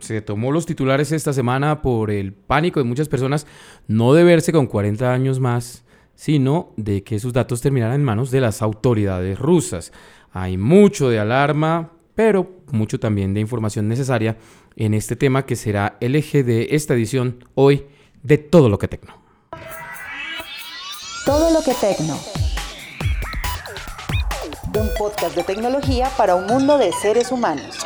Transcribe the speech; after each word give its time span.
se 0.00 0.22
tomó 0.22 0.52
los 0.52 0.66
titulares 0.66 1.12
esta 1.12 1.32
semana 1.32 1.82
por 1.82 2.10
el 2.10 2.32
pánico 2.32 2.80
de 2.80 2.84
muchas 2.84 3.08
personas 3.08 3.46
no 3.86 4.14
de 4.14 4.24
verse 4.24 4.52
con 4.52 4.66
40 4.66 5.12
años 5.12 5.40
más, 5.40 5.84
sino 6.14 6.72
de 6.76 7.04
que 7.04 7.18
sus 7.18 7.32
datos 7.32 7.60
terminaran 7.60 7.96
en 7.96 8.04
manos 8.04 8.30
de 8.30 8.40
las 8.40 8.62
autoridades 8.62 9.38
rusas. 9.38 9.92
Hay 10.32 10.56
mucho 10.56 11.08
de 11.08 11.18
alarma, 11.18 11.92
pero 12.14 12.50
mucho 12.72 12.98
también 12.98 13.34
de 13.34 13.40
información 13.40 13.88
necesaria 13.88 14.36
en 14.76 14.94
este 14.94 15.16
tema 15.16 15.46
que 15.46 15.56
será 15.56 15.96
el 16.00 16.16
eje 16.16 16.42
de 16.42 16.68
esta 16.70 16.94
edición 16.94 17.44
hoy 17.54 17.86
de 18.22 18.38
Todo 18.38 18.68
lo 18.68 18.78
que 18.78 18.88
Tecno. 18.88 19.14
Todo 21.24 21.52
lo 21.52 21.62
que 21.62 21.74
Tecno. 21.74 22.18
Un 24.74 24.88
podcast 24.98 25.34
de 25.34 25.44
tecnología 25.44 26.10
para 26.16 26.34
un 26.34 26.46
mundo 26.46 26.78
de 26.78 26.92
seres 26.92 27.32
humanos. 27.32 27.78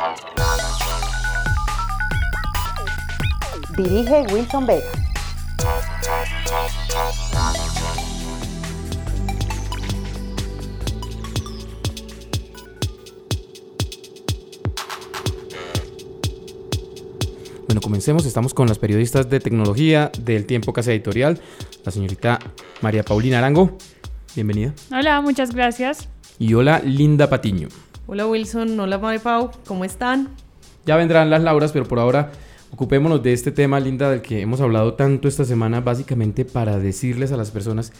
Dirige 3.75 4.21
Wilson 4.31 4.67
Vega. 4.67 4.83
Bueno, 17.65 17.81
comencemos. 17.81 18.27
Estamos 18.27 18.53
con 18.53 18.67
las 18.67 18.77
periodistas 18.77 19.27
de 19.31 19.39
tecnología 19.39 20.11
del 20.19 20.45
Tiempo 20.45 20.71
Casa 20.71 20.91
Editorial, 20.91 21.41
la 21.83 21.91
señorita 21.91 22.37
María 22.81 23.01
Paulina 23.01 23.39
Arango. 23.39 23.75
Bienvenida. 24.35 24.73
Hola, 24.91 25.19
muchas 25.21 25.55
gracias. 25.55 26.09
Y 26.37 26.53
hola, 26.53 26.79
Linda 26.85 27.27
Patiño. 27.27 27.69
Hola 28.05 28.27
Wilson, 28.27 28.79
hola 28.79 28.99
María 28.99 29.19
Pau, 29.19 29.49
¿cómo 29.65 29.83
están? 29.83 30.29
Ya 30.85 30.95
vendrán 30.95 31.31
las 31.31 31.41
Lauras, 31.41 31.71
pero 31.71 31.87
por 31.87 31.99
ahora 31.99 32.31
ocupémonos 32.73 33.21
de 33.21 33.33
este 33.33 33.51
tema, 33.51 33.79
Linda, 33.79 34.09
del 34.09 34.23
que 34.23 34.41
hemos 34.41 34.59
hablado 34.59 34.95
tanto 34.95 35.27
esta 35.27 35.45
semana, 35.45 35.79
básicamente 35.79 36.43
para 36.43 36.79
decirles 36.79 37.31
a 37.31 37.37
las 37.37 37.51
personas, 37.51 37.93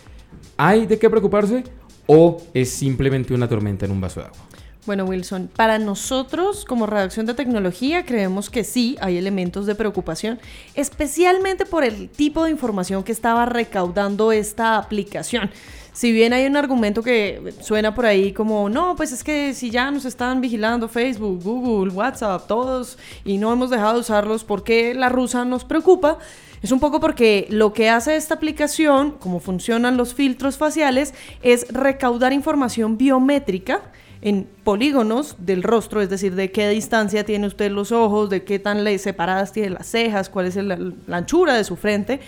¿hay 0.57 0.87
de 0.87 0.97
qué 0.97 1.09
preocuparse 1.11 1.63
o 2.07 2.41
es 2.55 2.71
simplemente 2.71 3.35
una 3.35 3.47
tormenta 3.47 3.85
en 3.85 3.91
un 3.91 4.01
vaso 4.01 4.21
de 4.21 4.25
agua? 4.25 4.39
Bueno, 4.85 5.05
Wilson, 5.05 5.49
para 5.55 5.79
nosotros 5.79 6.65
como 6.65 6.87
redacción 6.87 7.25
de 7.25 7.35
tecnología 7.35 8.03
creemos 8.03 8.49
que 8.49 8.65
sí 8.65 8.97
hay 8.99 9.17
elementos 9.17 9.65
de 9.65 9.75
preocupación, 9.75 10.39
especialmente 10.73 11.65
por 11.65 11.85
el 11.85 12.09
tipo 12.09 12.43
de 12.43 12.49
información 12.49 13.03
que 13.03 13.13
estaba 13.13 13.45
recaudando 13.45 14.31
esta 14.31 14.77
aplicación. 14.77 15.51
Si 15.93 16.11
bien 16.11 16.33
hay 16.33 16.47
un 16.47 16.57
argumento 16.57 17.03
que 17.03 17.53
suena 17.61 17.93
por 17.93 18.07
ahí 18.07 18.33
como, 18.33 18.67
no, 18.67 18.95
pues 18.95 19.11
es 19.11 19.23
que 19.23 19.53
si 19.53 19.69
ya 19.69 19.91
nos 19.91 20.05
están 20.05 20.41
vigilando 20.41 20.89
Facebook, 20.89 21.43
Google, 21.43 21.93
WhatsApp, 21.93 22.47
todos, 22.47 22.97
y 23.23 23.37
no 23.37 23.53
hemos 23.53 23.69
dejado 23.69 23.93
de 23.93 23.99
usarlos, 23.99 24.43
¿por 24.43 24.63
qué 24.63 24.95
la 24.95 25.09
rusa 25.09 25.45
nos 25.45 25.63
preocupa? 25.63 26.17
Es 26.63 26.71
un 26.71 26.79
poco 26.79 26.99
porque 26.99 27.45
lo 27.51 27.73
que 27.73 27.89
hace 27.89 28.15
esta 28.15 28.33
aplicación, 28.33 29.11
como 29.11 29.39
funcionan 29.39 29.95
los 29.95 30.15
filtros 30.15 30.57
faciales, 30.57 31.13
es 31.43 31.67
recaudar 31.71 32.33
información 32.33 32.97
biométrica 32.97 33.81
en 34.21 34.47
polígonos 34.63 35.35
del 35.37 35.61
rostro, 35.61 36.01
es 36.01 36.09
decir, 36.09 36.33
de 36.33 36.51
qué 36.51 36.69
distancia 36.69 37.23
tiene 37.23 37.45
usted 37.45 37.69
los 37.69 37.91
ojos, 37.91 38.31
de 38.31 38.43
qué 38.43 38.57
tan 38.57 38.83
separadas 38.97 39.51
tiene 39.51 39.71
las 39.71 39.85
cejas, 39.85 40.29
cuál 40.29 40.47
es 40.47 40.55
la, 40.55 40.79
la 41.05 41.17
anchura 41.17 41.53
de 41.53 41.63
su 41.65 41.75
frente 41.75 42.19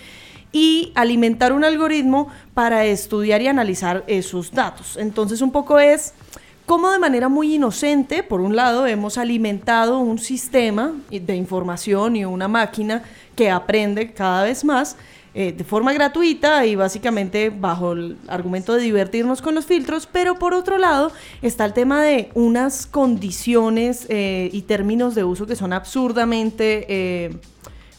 y 0.52 0.92
alimentar 0.94 1.52
un 1.52 1.64
algoritmo 1.64 2.28
para 2.54 2.84
estudiar 2.84 3.42
y 3.42 3.48
analizar 3.48 4.04
esos 4.06 4.52
datos. 4.52 4.96
Entonces 4.96 5.40
un 5.40 5.52
poco 5.52 5.78
es 5.78 6.14
cómo 6.66 6.90
de 6.90 6.98
manera 6.98 7.28
muy 7.28 7.54
inocente, 7.54 8.22
por 8.22 8.40
un 8.40 8.56
lado, 8.56 8.86
hemos 8.86 9.18
alimentado 9.18 9.98
un 9.98 10.18
sistema 10.18 10.92
de 11.10 11.36
información 11.36 12.16
y 12.16 12.24
una 12.24 12.48
máquina 12.48 13.02
que 13.34 13.50
aprende 13.50 14.12
cada 14.12 14.44
vez 14.44 14.64
más 14.64 14.96
eh, 15.38 15.52
de 15.52 15.64
forma 15.64 15.92
gratuita 15.92 16.64
y 16.64 16.76
básicamente 16.76 17.50
bajo 17.50 17.92
el 17.92 18.16
argumento 18.26 18.72
de 18.72 18.80
divertirnos 18.80 19.42
con 19.42 19.54
los 19.54 19.66
filtros, 19.66 20.08
pero 20.10 20.38
por 20.38 20.54
otro 20.54 20.78
lado 20.78 21.12
está 21.42 21.66
el 21.66 21.74
tema 21.74 22.02
de 22.02 22.30
unas 22.32 22.86
condiciones 22.86 24.06
eh, 24.08 24.48
y 24.50 24.62
términos 24.62 25.14
de 25.14 25.24
uso 25.24 25.46
que 25.46 25.54
son 25.54 25.74
absurdamente... 25.74 26.86
Eh, 26.88 27.36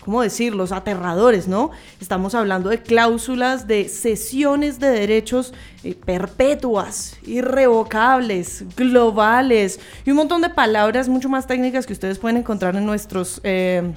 ¿cómo 0.08 0.22
decirlos? 0.22 0.72
Aterradores, 0.72 1.50
¿no? 1.50 1.72
Estamos 2.00 2.34
hablando 2.34 2.70
de 2.70 2.82
cláusulas 2.82 3.68
de 3.68 3.90
sesiones 3.90 4.80
de 4.80 4.88
derechos 4.88 5.54
perpetuas, 6.06 7.18
irrevocables, 7.26 8.64
globales 8.78 9.82
y 10.06 10.12
un 10.12 10.16
montón 10.16 10.42
de 10.42 10.50
palabras 10.50 11.10
mucho 11.10 11.28
más 11.28 11.46
técnicas 11.46 11.86
que 11.86 11.92
ustedes 11.92 12.20
pueden 12.20 12.38
encontrar 12.38 12.78
en 12.78 12.86
nuestros 12.86 13.42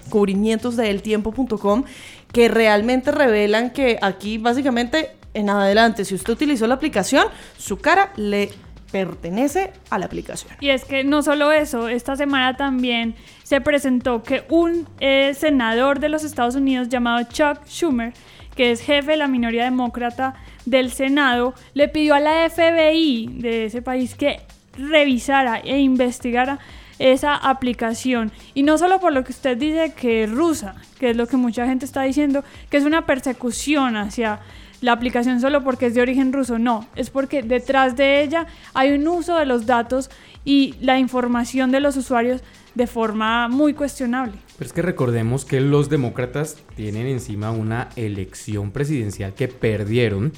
cubrimientos 0.09 0.75
de 0.77 0.91
eltiempo.com 0.91 1.85
que 2.33 2.49
realmente 2.49 3.13
revelan 3.13 3.71
que 3.71 3.97
aquí 4.03 4.39
básicamente 4.39 5.13
en 5.33 5.49
adelante, 5.49 6.05
si 6.05 6.17
usted 6.17 6.33
utilizó 6.33 6.67
la 6.67 6.75
aplicación, 6.75 7.27
su 7.57 7.77
cara 7.77 8.13
le 8.17 8.51
pertenece 8.91 9.73
a 9.91 9.99
la 9.99 10.07
aplicación. 10.07 10.53
Y 10.61 10.71
es 10.71 10.85
que 10.85 11.05
no 11.05 11.23
solo 11.23 11.53
eso, 11.53 11.89
esta 11.89 12.17
semana 12.17 12.57
también 12.57 13.15
se 13.43 13.61
presentó 13.61 14.23
que 14.23 14.45
un 14.49 14.89
eh, 15.01 15.35
senador 15.35 16.01
de 16.01 16.09
los 16.09 16.25
Estados 16.25 16.55
Unidos 16.55 16.89
llamado 16.89 17.27
Chuck 17.31 17.67
Schumer, 17.67 18.13
que 18.55 18.73
es 18.73 18.81
jefe 18.81 19.13
de 19.13 19.17
la 19.17 19.29
minoría 19.29 19.65
demócrata 19.65 20.35
del 20.67 20.91
Senado, 20.91 21.55
le 21.75 21.89
pidió 21.89 22.15
a 22.15 22.21
la 22.21 22.49
FBI 22.49 23.29
de 23.39 23.67
ese 23.67 23.83
país 23.83 24.15
que 24.15 24.41
revisara 24.77 25.59
e 25.59 25.79
investigara 25.79 26.59
esa 26.99 27.35
aplicación. 27.35 28.31
Y 28.55 28.63
no 28.63 28.77
solo 28.77 29.01
por 29.01 29.13
lo 29.13 29.25
que 29.25 29.33
usted 29.33 29.57
dice 29.57 29.95
que 29.95 30.25
es 30.25 30.31
rusa, 30.31 30.75
que 30.99 31.11
es 31.11 31.17
lo 31.17 31.27
que 31.27 31.37
mucha 31.37 31.67
gente 31.67 31.87
está 31.87 32.03
diciendo, 32.03 32.45
que 32.71 32.77
es 32.77 32.85
una 32.85 33.07
persecución 33.07 33.97
hacia 33.97 34.41
la 34.81 34.93
aplicación 34.93 35.41
solo 35.41 35.63
porque 35.63 35.87
es 35.87 35.95
de 35.95 36.03
origen 36.03 36.33
ruso, 36.33 36.59
no, 36.59 36.87
es 36.97 37.11
porque 37.11 37.43
detrás 37.43 37.97
de 37.97 38.23
ella 38.23 38.47
hay 38.75 38.93
un 38.93 39.07
uso 39.07 39.37
de 39.37 39.47
los 39.47 39.67
datos 39.67 40.11
y 40.45 40.75
la 40.81 40.99
información 40.99 41.71
de 41.71 41.81
los 41.81 41.97
usuarios 41.97 42.43
de 42.75 42.87
forma 42.87 43.49
muy 43.49 43.75
cuestionable. 43.75 44.35
Pero 44.59 44.67
es 44.67 44.73
que 44.73 44.83
recordemos 44.83 45.45
que 45.45 45.61
los 45.61 45.89
demócratas 45.89 46.57
tienen 46.77 47.07
encima 47.07 47.51
una 47.51 47.89
elección 47.97 48.71
presidencial 48.71 49.35
que 49.35 49.49
perdieron, 49.49 50.33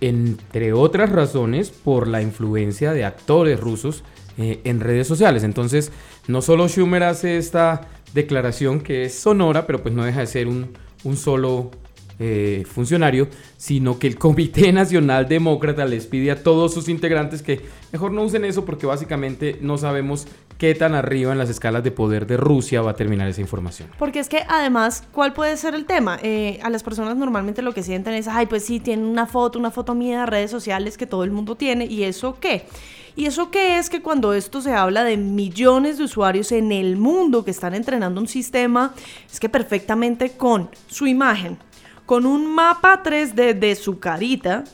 entre 0.00 0.72
otras 0.72 1.10
razones, 1.10 1.70
por 1.70 2.06
la 2.06 2.20
influencia 2.20 2.92
de 2.92 3.04
actores 3.04 3.58
rusos 3.58 4.04
eh, 4.36 4.60
en 4.64 4.80
redes 4.80 5.08
sociales. 5.08 5.42
Entonces, 5.42 5.90
no 6.28 6.42
solo 6.42 6.68
Schumer 6.68 7.04
hace 7.04 7.38
esta 7.38 7.88
declaración 8.12 8.80
que 8.80 9.04
es 9.04 9.14
sonora, 9.18 9.66
pero 9.66 9.82
pues 9.82 9.94
no 9.94 10.04
deja 10.04 10.20
de 10.20 10.26
ser 10.26 10.48
un, 10.48 10.72
un 11.04 11.16
solo 11.16 11.70
eh, 12.18 12.64
funcionario, 12.66 13.28
sino 13.56 13.98
que 13.98 14.06
el 14.06 14.16
Comité 14.16 14.72
Nacional 14.72 15.28
Demócrata 15.28 15.84
les 15.84 16.06
pide 16.06 16.30
a 16.30 16.42
todos 16.42 16.72
sus 16.72 16.88
integrantes 16.88 17.42
que 17.42 17.60
mejor 17.92 18.12
no 18.12 18.22
usen 18.22 18.44
eso 18.44 18.64
porque 18.64 18.86
básicamente 18.86 19.58
no 19.60 19.78
sabemos 19.78 20.26
qué 20.58 20.74
tan 20.74 20.94
arriba 20.94 21.32
en 21.32 21.38
las 21.38 21.50
escalas 21.50 21.82
de 21.82 21.90
poder 21.90 22.26
de 22.26 22.36
Rusia 22.36 22.82
va 22.82 22.92
a 22.92 22.96
terminar 22.96 23.28
esa 23.28 23.40
información. 23.40 23.88
Porque 23.98 24.20
es 24.20 24.28
que 24.28 24.44
además, 24.48 25.04
¿cuál 25.12 25.32
puede 25.32 25.56
ser 25.56 25.74
el 25.74 25.84
tema? 25.84 26.18
Eh, 26.22 26.60
a 26.62 26.70
las 26.70 26.82
personas 26.82 27.16
normalmente 27.16 27.62
lo 27.62 27.74
que 27.74 27.82
sienten 27.82 28.14
es, 28.14 28.28
ay, 28.28 28.46
pues 28.46 28.64
sí, 28.64 28.80
tienen 28.80 29.04
una 29.06 29.26
foto, 29.26 29.58
una 29.58 29.70
foto 29.70 29.94
mía 29.94 30.20
de 30.20 30.26
redes 30.26 30.50
sociales 30.50 30.96
que 30.96 31.06
todo 31.06 31.24
el 31.24 31.30
mundo 31.30 31.56
tiene, 31.56 31.86
¿y 31.86 32.04
eso 32.04 32.38
qué? 32.40 32.66
¿Y 33.16 33.26
eso 33.26 33.50
qué 33.50 33.78
es 33.78 33.90
que 33.90 34.02
cuando 34.02 34.34
esto 34.34 34.60
se 34.60 34.72
habla 34.72 35.04
de 35.04 35.16
millones 35.16 35.98
de 35.98 36.04
usuarios 36.04 36.50
en 36.50 36.72
el 36.72 36.96
mundo 36.96 37.44
que 37.44 37.52
están 37.52 37.74
entrenando 37.74 38.20
un 38.20 38.26
sistema, 38.26 38.92
es 39.32 39.38
que 39.38 39.48
perfectamente 39.48 40.30
con 40.30 40.68
su 40.88 41.06
imagen, 41.06 41.58
con 42.06 42.26
un 42.26 42.54
mapa 42.54 43.02
3D 43.02 43.58
de 43.58 43.74
su 43.76 43.98
carita, 43.98 44.64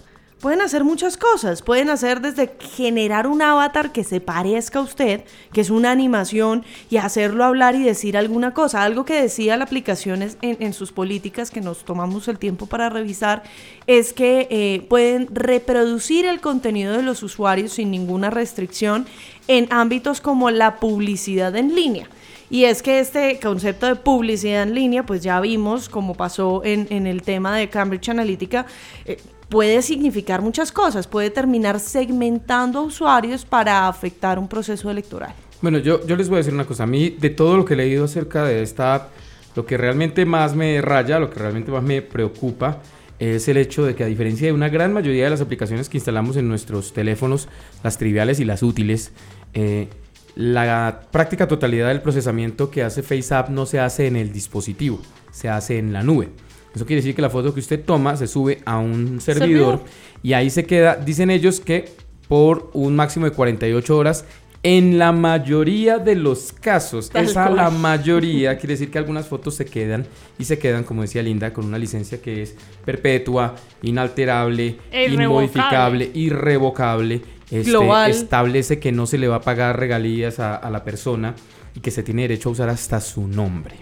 pueden 0.40 0.62
hacer 0.62 0.84
muchas 0.84 1.16
cosas. 1.16 1.62
Pueden 1.62 1.90
hacer 1.90 2.20
desde 2.20 2.54
generar 2.58 3.26
un 3.26 3.42
avatar 3.42 3.92
que 3.92 4.04
se 4.04 4.20
parezca 4.20 4.78
a 4.78 4.82
usted, 4.82 5.24
que 5.52 5.60
es 5.60 5.70
una 5.70 5.90
animación, 5.90 6.64
y 6.88 6.96
hacerlo 6.96 7.44
hablar 7.44 7.74
y 7.76 7.82
decir 7.82 8.16
alguna 8.16 8.52
cosa. 8.52 8.82
Algo 8.82 9.04
que 9.04 9.20
decía 9.20 9.56
la 9.56 9.64
aplicación 9.64 10.22
en, 10.22 10.36
en 10.40 10.72
sus 10.72 10.92
políticas, 10.92 11.50
que 11.50 11.60
nos 11.60 11.84
tomamos 11.84 12.26
el 12.28 12.38
tiempo 12.38 12.66
para 12.66 12.88
revisar, 12.88 13.42
es 13.86 14.12
que 14.12 14.48
eh, 14.50 14.86
pueden 14.88 15.28
reproducir 15.30 16.26
el 16.26 16.40
contenido 16.40 16.96
de 16.96 17.02
los 17.02 17.22
usuarios 17.22 17.72
sin 17.72 17.90
ninguna 17.90 18.30
restricción 18.30 19.06
en 19.46 19.68
ámbitos 19.70 20.20
como 20.20 20.50
la 20.50 20.76
publicidad 20.76 21.54
en 21.56 21.74
línea. 21.74 22.08
Y 22.50 22.64
es 22.64 22.82
que 22.82 22.98
este 22.98 23.38
concepto 23.40 23.86
de 23.86 23.94
publicidad 23.94 24.64
en 24.64 24.74
línea, 24.74 25.06
pues 25.06 25.22
ya 25.22 25.40
vimos 25.40 25.88
como 25.88 26.14
pasó 26.14 26.62
en, 26.64 26.88
en 26.90 27.06
el 27.06 27.22
tema 27.22 27.56
de 27.56 27.68
Cambridge 27.68 28.08
Analytica, 28.08 28.66
eh, 29.04 29.18
puede 29.48 29.82
significar 29.82 30.42
muchas 30.42 30.72
cosas, 30.72 31.06
puede 31.06 31.30
terminar 31.30 31.78
segmentando 31.78 32.80
a 32.80 32.82
usuarios 32.82 33.44
para 33.44 33.86
afectar 33.86 34.38
un 34.38 34.48
proceso 34.48 34.90
electoral. 34.90 35.32
Bueno, 35.62 35.78
yo, 35.78 36.04
yo 36.06 36.16
les 36.16 36.28
voy 36.28 36.36
a 36.36 36.38
decir 36.38 36.54
una 36.54 36.64
cosa, 36.64 36.84
a 36.84 36.86
mí 36.86 37.10
de 37.10 37.30
todo 37.30 37.56
lo 37.56 37.64
que 37.64 37.74
he 37.74 37.76
leído 37.76 38.04
acerca 38.04 38.44
de 38.44 38.62
esta 38.62 38.94
app, 38.94 39.10
lo 39.54 39.64
que 39.66 39.76
realmente 39.76 40.24
más 40.24 40.56
me 40.56 40.80
raya, 40.80 41.18
lo 41.18 41.30
que 41.30 41.38
realmente 41.38 41.70
más 41.70 41.82
me 41.82 42.02
preocupa, 42.02 42.78
es 43.18 43.46
el 43.48 43.58
hecho 43.58 43.84
de 43.84 43.94
que 43.94 44.02
a 44.02 44.06
diferencia 44.06 44.46
de 44.46 44.52
una 44.52 44.70
gran 44.70 44.92
mayoría 44.92 45.24
de 45.24 45.30
las 45.30 45.42
aplicaciones 45.42 45.88
que 45.88 45.98
instalamos 45.98 46.36
en 46.36 46.48
nuestros 46.48 46.94
teléfonos, 46.94 47.48
las 47.84 47.98
triviales 47.98 48.40
y 48.40 48.44
las 48.44 48.62
útiles, 48.62 49.12
eh, 49.52 49.88
la 50.36 51.02
práctica 51.10 51.46
totalidad 51.48 51.88
del 51.88 52.00
procesamiento 52.00 52.70
que 52.70 52.82
hace 52.82 53.02
FaceApp 53.02 53.48
no 53.50 53.66
se 53.66 53.80
hace 53.80 54.06
en 54.06 54.16
el 54.16 54.32
dispositivo, 54.32 55.00
se 55.32 55.48
hace 55.48 55.78
en 55.78 55.92
la 55.92 56.02
nube. 56.02 56.28
Eso 56.74 56.86
quiere 56.86 57.00
decir 57.02 57.14
que 57.16 57.22
la 57.22 57.30
foto 57.30 57.52
que 57.52 57.60
usted 57.60 57.84
toma 57.84 58.16
se 58.16 58.26
sube 58.28 58.60
a 58.64 58.78
un 58.78 59.20
servidor, 59.20 59.78
¿Servidor? 59.78 59.80
y 60.22 60.32
ahí 60.34 60.50
se 60.50 60.64
queda, 60.64 60.94
dicen 60.96 61.30
ellos 61.30 61.58
que 61.60 61.86
por 62.28 62.70
un 62.74 62.94
máximo 62.94 63.26
de 63.26 63.32
48 63.32 63.96
horas, 63.96 64.24
en 64.62 64.98
la 64.98 65.10
mayoría 65.10 65.98
de 65.98 66.14
los 66.14 66.52
casos, 66.52 67.08
Tal 67.10 67.24
esa 67.24 67.44
cual. 67.46 67.56
la 67.56 67.70
mayoría 67.70 68.56
quiere 68.58 68.74
decir 68.74 68.90
que 68.90 68.98
algunas 68.98 69.26
fotos 69.26 69.54
se 69.54 69.64
quedan 69.64 70.06
y 70.38 70.44
se 70.44 70.58
quedan, 70.58 70.84
como 70.84 71.02
decía 71.02 71.22
Linda, 71.22 71.52
con 71.52 71.64
una 71.64 71.78
licencia 71.78 72.20
que 72.22 72.42
es 72.42 72.54
perpetua, 72.84 73.56
inalterable, 73.82 74.76
E 74.92 75.04
irrevocable. 75.06 75.24
inmodificable, 75.24 76.10
irrevocable. 76.14 77.22
Este, 77.50 77.70
Global. 77.70 78.10
Establece 78.10 78.78
que 78.78 78.92
no 78.92 79.06
se 79.06 79.18
le 79.18 79.28
va 79.28 79.36
a 79.36 79.40
pagar 79.40 79.78
regalías 79.78 80.38
a, 80.38 80.56
a 80.56 80.70
la 80.70 80.84
persona 80.84 81.34
y 81.74 81.80
que 81.80 81.90
se 81.90 82.02
tiene 82.02 82.22
derecho 82.22 82.48
a 82.48 82.52
usar 82.52 82.68
hasta 82.68 83.00
su 83.00 83.26
nombre. 83.26 83.76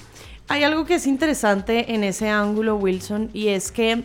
Hay 0.50 0.62
algo 0.64 0.86
que 0.86 0.94
es 0.94 1.06
interesante 1.06 1.94
en 1.94 2.04
ese 2.04 2.30
ángulo, 2.30 2.76
Wilson, 2.76 3.28
y 3.34 3.48
es 3.48 3.70
que, 3.70 4.04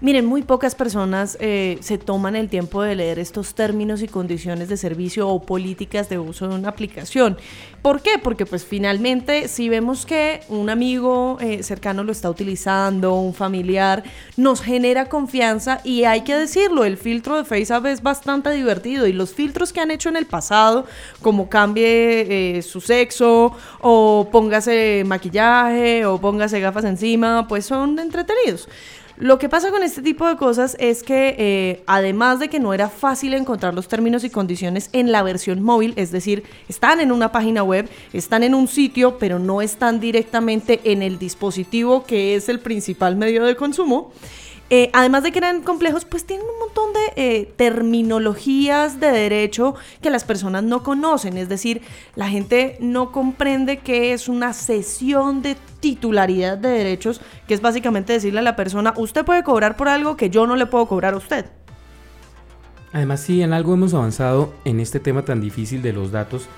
miren, 0.00 0.26
muy 0.26 0.42
pocas 0.42 0.74
personas 0.74 1.36
eh, 1.40 1.78
se 1.80 1.98
toman 1.98 2.36
el 2.36 2.48
tiempo 2.48 2.82
de 2.82 2.94
leer 2.94 3.18
estos 3.18 3.54
términos 3.54 4.02
y 4.02 4.08
condiciones 4.08 4.68
de 4.68 4.76
servicio 4.76 5.28
o 5.28 5.42
políticas 5.42 6.08
de 6.08 6.18
uso 6.18 6.48
de 6.48 6.54
una 6.54 6.68
aplicación. 6.68 7.36
¿Por 7.82 8.00
qué? 8.00 8.18
Porque 8.22 8.46
pues 8.46 8.64
finalmente 8.64 9.48
si 9.48 9.68
vemos 9.68 10.06
que 10.06 10.40
un 10.48 10.70
amigo 10.70 11.38
eh, 11.40 11.62
cercano 11.62 12.04
lo 12.04 12.12
está 12.12 12.30
utilizando, 12.30 13.14
un 13.14 13.34
familiar, 13.34 14.04
nos 14.36 14.60
genera 14.60 15.08
confianza 15.08 15.80
y 15.84 16.04
hay 16.04 16.22
que 16.22 16.36
decirlo, 16.36 16.84
el 16.84 16.96
filtro 16.96 17.36
de 17.36 17.44
FaceApp 17.44 17.86
es 17.86 18.02
bastante 18.02 18.50
divertido 18.50 19.06
y 19.06 19.12
los 19.12 19.34
filtros 19.34 19.72
que 19.72 19.80
han 19.80 19.90
hecho 19.90 20.08
en 20.08 20.16
el 20.16 20.26
pasado, 20.26 20.86
como 21.22 21.48
cambie 21.48 22.58
eh, 22.58 22.62
su 22.62 22.80
sexo 22.80 23.52
o 23.80 24.28
póngase 24.30 25.02
maquillaje 25.06 26.06
o 26.06 26.18
póngase 26.20 26.60
gafas 26.60 26.84
encima, 26.84 27.46
pues 27.48 27.66
son 27.66 27.98
entretenidos. 27.98 28.68
Lo 29.20 29.40
que 29.40 29.48
pasa 29.48 29.72
con 29.72 29.82
este 29.82 30.00
tipo 30.00 30.28
de 30.28 30.36
cosas 30.36 30.76
es 30.78 31.02
que 31.02 31.34
eh, 31.38 31.82
además 31.86 32.38
de 32.38 32.48
que 32.48 32.60
no 32.60 32.72
era 32.72 32.88
fácil 32.88 33.34
encontrar 33.34 33.74
los 33.74 33.88
términos 33.88 34.22
y 34.22 34.30
condiciones 34.30 34.90
en 34.92 35.10
la 35.10 35.24
versión 35.24 35.60
móvil, 35.60 35.92
es 35.96 36.12
decir, 36.12 36.44
están 36.68 37.00
en 37.00 37.10
una 37.10 37.32
página 37.32 37.64
web, 37.64 37.88
están 38.12 38.44
en 38.44 38.54
un 38.54 38.68
sitio, 38.68 39.18
pero 39.18 39.40
no 39.40 39.60
están 39.60 39.98
directamente 39.98 40.80
en 40.84 41.02
el 41.02 41.18
dispositivo 41.18 42.04
que 42.04 42.36
es 42.36 42.48
el 42.48 42.60
principal 42.60 43.16
medio 43.16 43.44
de 43.44 43.56
consumo. 43.56 44.12
Eh, 44.70 44.90
además 44.92 45.22
de 45.22 45.32
que 45.32 45.38
eran 45.38 45.62
complejos, 45.62 46.04
pues 46.04 46.26
tienen 46.26 46.44
un 46.46 46.58
montón 46.58 46.92
de 46.92 47.12
eh, 47.16 47.52
terminologías 47.56 49.00
de 49.00 49.10
derecho 49.10 49.74
que 50.02 50.10
las 50.10 50.24
personas 50.24 50.62
no 50.62 50.82
conocen. 50.82 51.38
Es 51.38 51.48
decir, 51.48 51.80
la 52.14 52.28
gente 52.28 52.76
no 52.80 53.10
comprende 53.10 53.78
qué 53.78 54.12
es 54.12 54.28
una 54.28 54.52
cesión 54.52 55.40
de 55.40 55.56
titularidad 55.80 56.58
de 56.58 56.68
derechos, 56.68 57.22
que 57.46 57.54
es 57.54 57.62
básicamente 57.62 58.12
decirle 58.12 58.40
a 58.40 58.42
la 58.42 58.56
persona, 58.56 58.92
usted 58.96 59.24
puede 59.24 59.42
cobrar 59.42 59.76
por 59.76 59.88
algo 59.88 60.16
que 60.16 60.28
yo 60.28 60.46
no 60.46 60.54
le 60.54 60.66
puedo 60.66 60.86
cobrar 60.86 61.14
a 61.14 61.18
usted. 61.18 61.46
Además, 62.92 63.20
sí, 63.20 63.42
en 63.42 63.52
algo 63.52 63.74
hemos 63.74 63.94
avanzado 63.94 64.52
en 64.64 64.80
este 64.80 65.00
tema 65.00 65.24
tan 65.24 65.40
difícil 65.40 65.82
de 65.82 65.92
los 65.92 66.10
datos, 66.10 66.48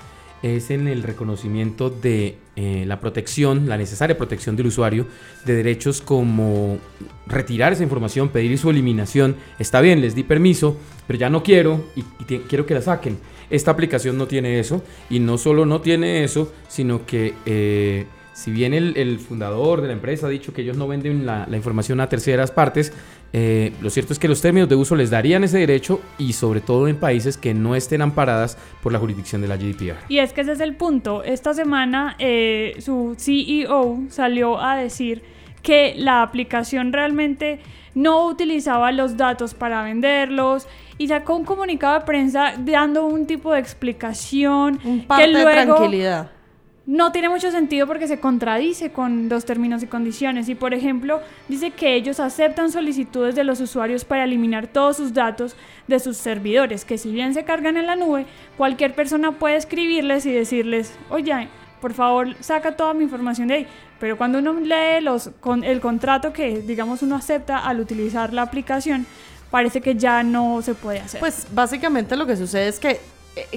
es 0.43 0.71
en 0.71 0.89
el 0.89 1.03
reconocimiento 1.03 1.91
de 1.91 2.39
eh, 2.57 2.85
la 2.87 3.01
protección, 3.01 3.69
la 3.69 3.77
necesaria 3.77 4.17
protección 4.17 4.57
del 4.57 4.67
usuario 4.67 5.07
de 5.45 5.55
derechos 5.55 6.01
como 6.01 6.79
retirar 7.27 7.73
esa 7.73 7.83
información, 7.83 8.31
pedir 8.31 8.57
su 8.59 8.71
eliminación. 8.71 9.37
Está 9.59 9.81
bien, 9.81 10.01
les 10.01 10.15
di 10.15 10.23
permiso, 10.23 10.77
pero 11.07 11.19
ya 11.19 11.31
no 11.31 11.43
quiero 11.43 11.85
y, 11.97 12.03
quiero 12.25 12.67
que 12.67 12.75
la 12.75 12.83
saquen. 12.83 13.19
Esta 13.51 13.71
aplicación 13.71 14.17
no 14.17 14.27
tiene 14.27 14.61
eso 14.61 14.83
y 15.09 15.19
no 15.19 15.37
solo 15.37 15.67
no 15.67 15.81
tiene 15.81 16.25
eso, 16.25 16.53
sino 16.69 17.05
que 17.05 17.35
eh, 17.47 18.07
si 18.41 18.51
bien 18.51 18.73
el, 18.73 18.97
el 18.97 19.19
fundador 19.19 19.83
de 19.83 19.89
la 19.89 19.93
empresa 19.93 20.27
ha 20.27 20.31
dicho 20.31 20.55
que 20.55 20.63
ellos 20.63 20.75
no 20.75 20.89
venden 20.89 21.27
la, 21.27 21.47
la 21.47 21.57
información 21.59 22.01
a 22.01 22.09
terceras 22.09 22.51
partes, 22.51 22.91
eh, 23.35 23.75
lo 23.83 23.91
cierto 23.91 24.15
es 24.15 24.19
que 24.19 24.29
los 24.29 24.41
términos 24.41 24.67
de 24.67 24.77
uso 24.77 24.97
les 24.97 25.11
darían 25.11 25.45
ese 25.45 25.59
derecho 25.59 26.01
y 26.17 26.33
sobre 26.33 26.63
todo 26.63 26.89
en 26.89 26.97
países 26.97 27.37
que 27.37 27.53
no 27.53 27.75
estén 27.75 28.01
amparadas 28.01 28.57
por 28.83 28.93
la 28.93 28.99
jurisdicción 28.99 29.43
de 29.43 29.49
la 29.49 29.59
GDPR. 29.59 29.99
Y 30.09 30.21
es 30.21 30.33
que 30.33 30.41
ese 30.41 30.53
es 30.53 30.61
el 30.61 30.75
punto. 30.75 31.23
Esta 31.23 31.53
semana 31.53 32.17
eh, 32.19 32.77
su 32.81 33.15
CEO 33.19 34.05
salió 34.09 34.59
a 34.59 34.77
decir 34.77 35.23
que 35.63 35.95
la 35.99 36.23
aplicación 36.23 36.95
realmente 36.95 37.61
no 37.95 38.27
utilizaba 38.27 38.91
los 38.91 39.19
datos 39.19 39.53
para 39.53 39.83
venderlos 39.83 40.67
y 40.97 41.09
sacó 41.09 41.37
un 41.37 41.45
comunicado 41.45 41.99
de 41.99 42.07
prensa 42.07 42.55
dando 42.59 43.05
un 43.05 43.27
tipo 43.27 43.53
de 43.53 43.61
explicación 43.61 44.81
Un 44.83 45.05
parte 45.07 45.25
que 45.25 45.37
de 45.37 45.43
luego 45.45 45.75
tranquilidad. 45.75 46.31
No 46.91 47.13
tiene 47.13 47.29
mucho 47.29 47.53
sentido 47.53 47.87
porque 47.87 48.09
se 48.09 48.19
contradice 48.19 48.91
con 48.91 49.29
los 49.29 49.45
términos 49.45 49.81
y 49.85 49.87
condiciones. 49.87 50.49
Y 50.49 50.57
por 50.57 50.75
ejemplo, 50.75 51.21
dice 51.49 51.71
que 51.71 51.95
ellos 51.95 52.19
aceptan 52.19 52.73
solicitudes 52.73 53.37
de 53.37 53.45
los 53.45 53.61
usuarios 53.61 54.05
para 54.05 54.25
eliminar 54.25 54.67
todos 54.67 54.97
sus 54.97 55.15
datos 55.15 55.55
de 55.87 56.01
sus 56.01 56.17
servidores, 56.17 56.85
que 56.85 56.99
si 56.99 57.13
bien 57.13 57.33
se 57.33 57.45
cargan 57.45 57.77
en 57.77 57.87
la 57.87 57.95
nube, 57.95 58.27
cualquier 58.57 58.93
persona 58.93 59.31
puede 59.31 59.55
escribirles 59.55 60.27
y 60.27 60.33
decirles, 60.33 60.93
oye, 61.11 61.49
por 61.81 61.95
favor, 61.95 62.35
saca 62.41 62.75
toda 62.75 62.93
mi 62.93 63.05
información 63.05 63.47
de 63.47 63.55
ahí. 63.55 63.67
Pero 64.01 64.19
cuando 64.19 64.41
uno 64.41 64.55
lee 64.55 65.01
los, 65.01 65.31
con 65.39 65.63
el 65.63 65.81
contrato 65.81 66.33
que, 66.33 66.61
digamos, 66.61 67.03
uno 67.03 67.15
acepta 67.15 67.59
al 67.59 67.79
utilizar 67.79 68.33
la 68.33 68.43
aplicación, 68.43 69.07
parece 69.53 69.81
que 69.81 69.95
ya 69.95 70.25
no 70.25 70.61
se 70.61 70.75
puede 70.75 70.99
hacer. 70.99 71.21
Pues 71.21 71.47
básicamente 71.53 72.17
lo 72.17 72.27
que 72.27 72.37
sucede 72.37 72.67
es 72.67 72.81
que 72.81 73.01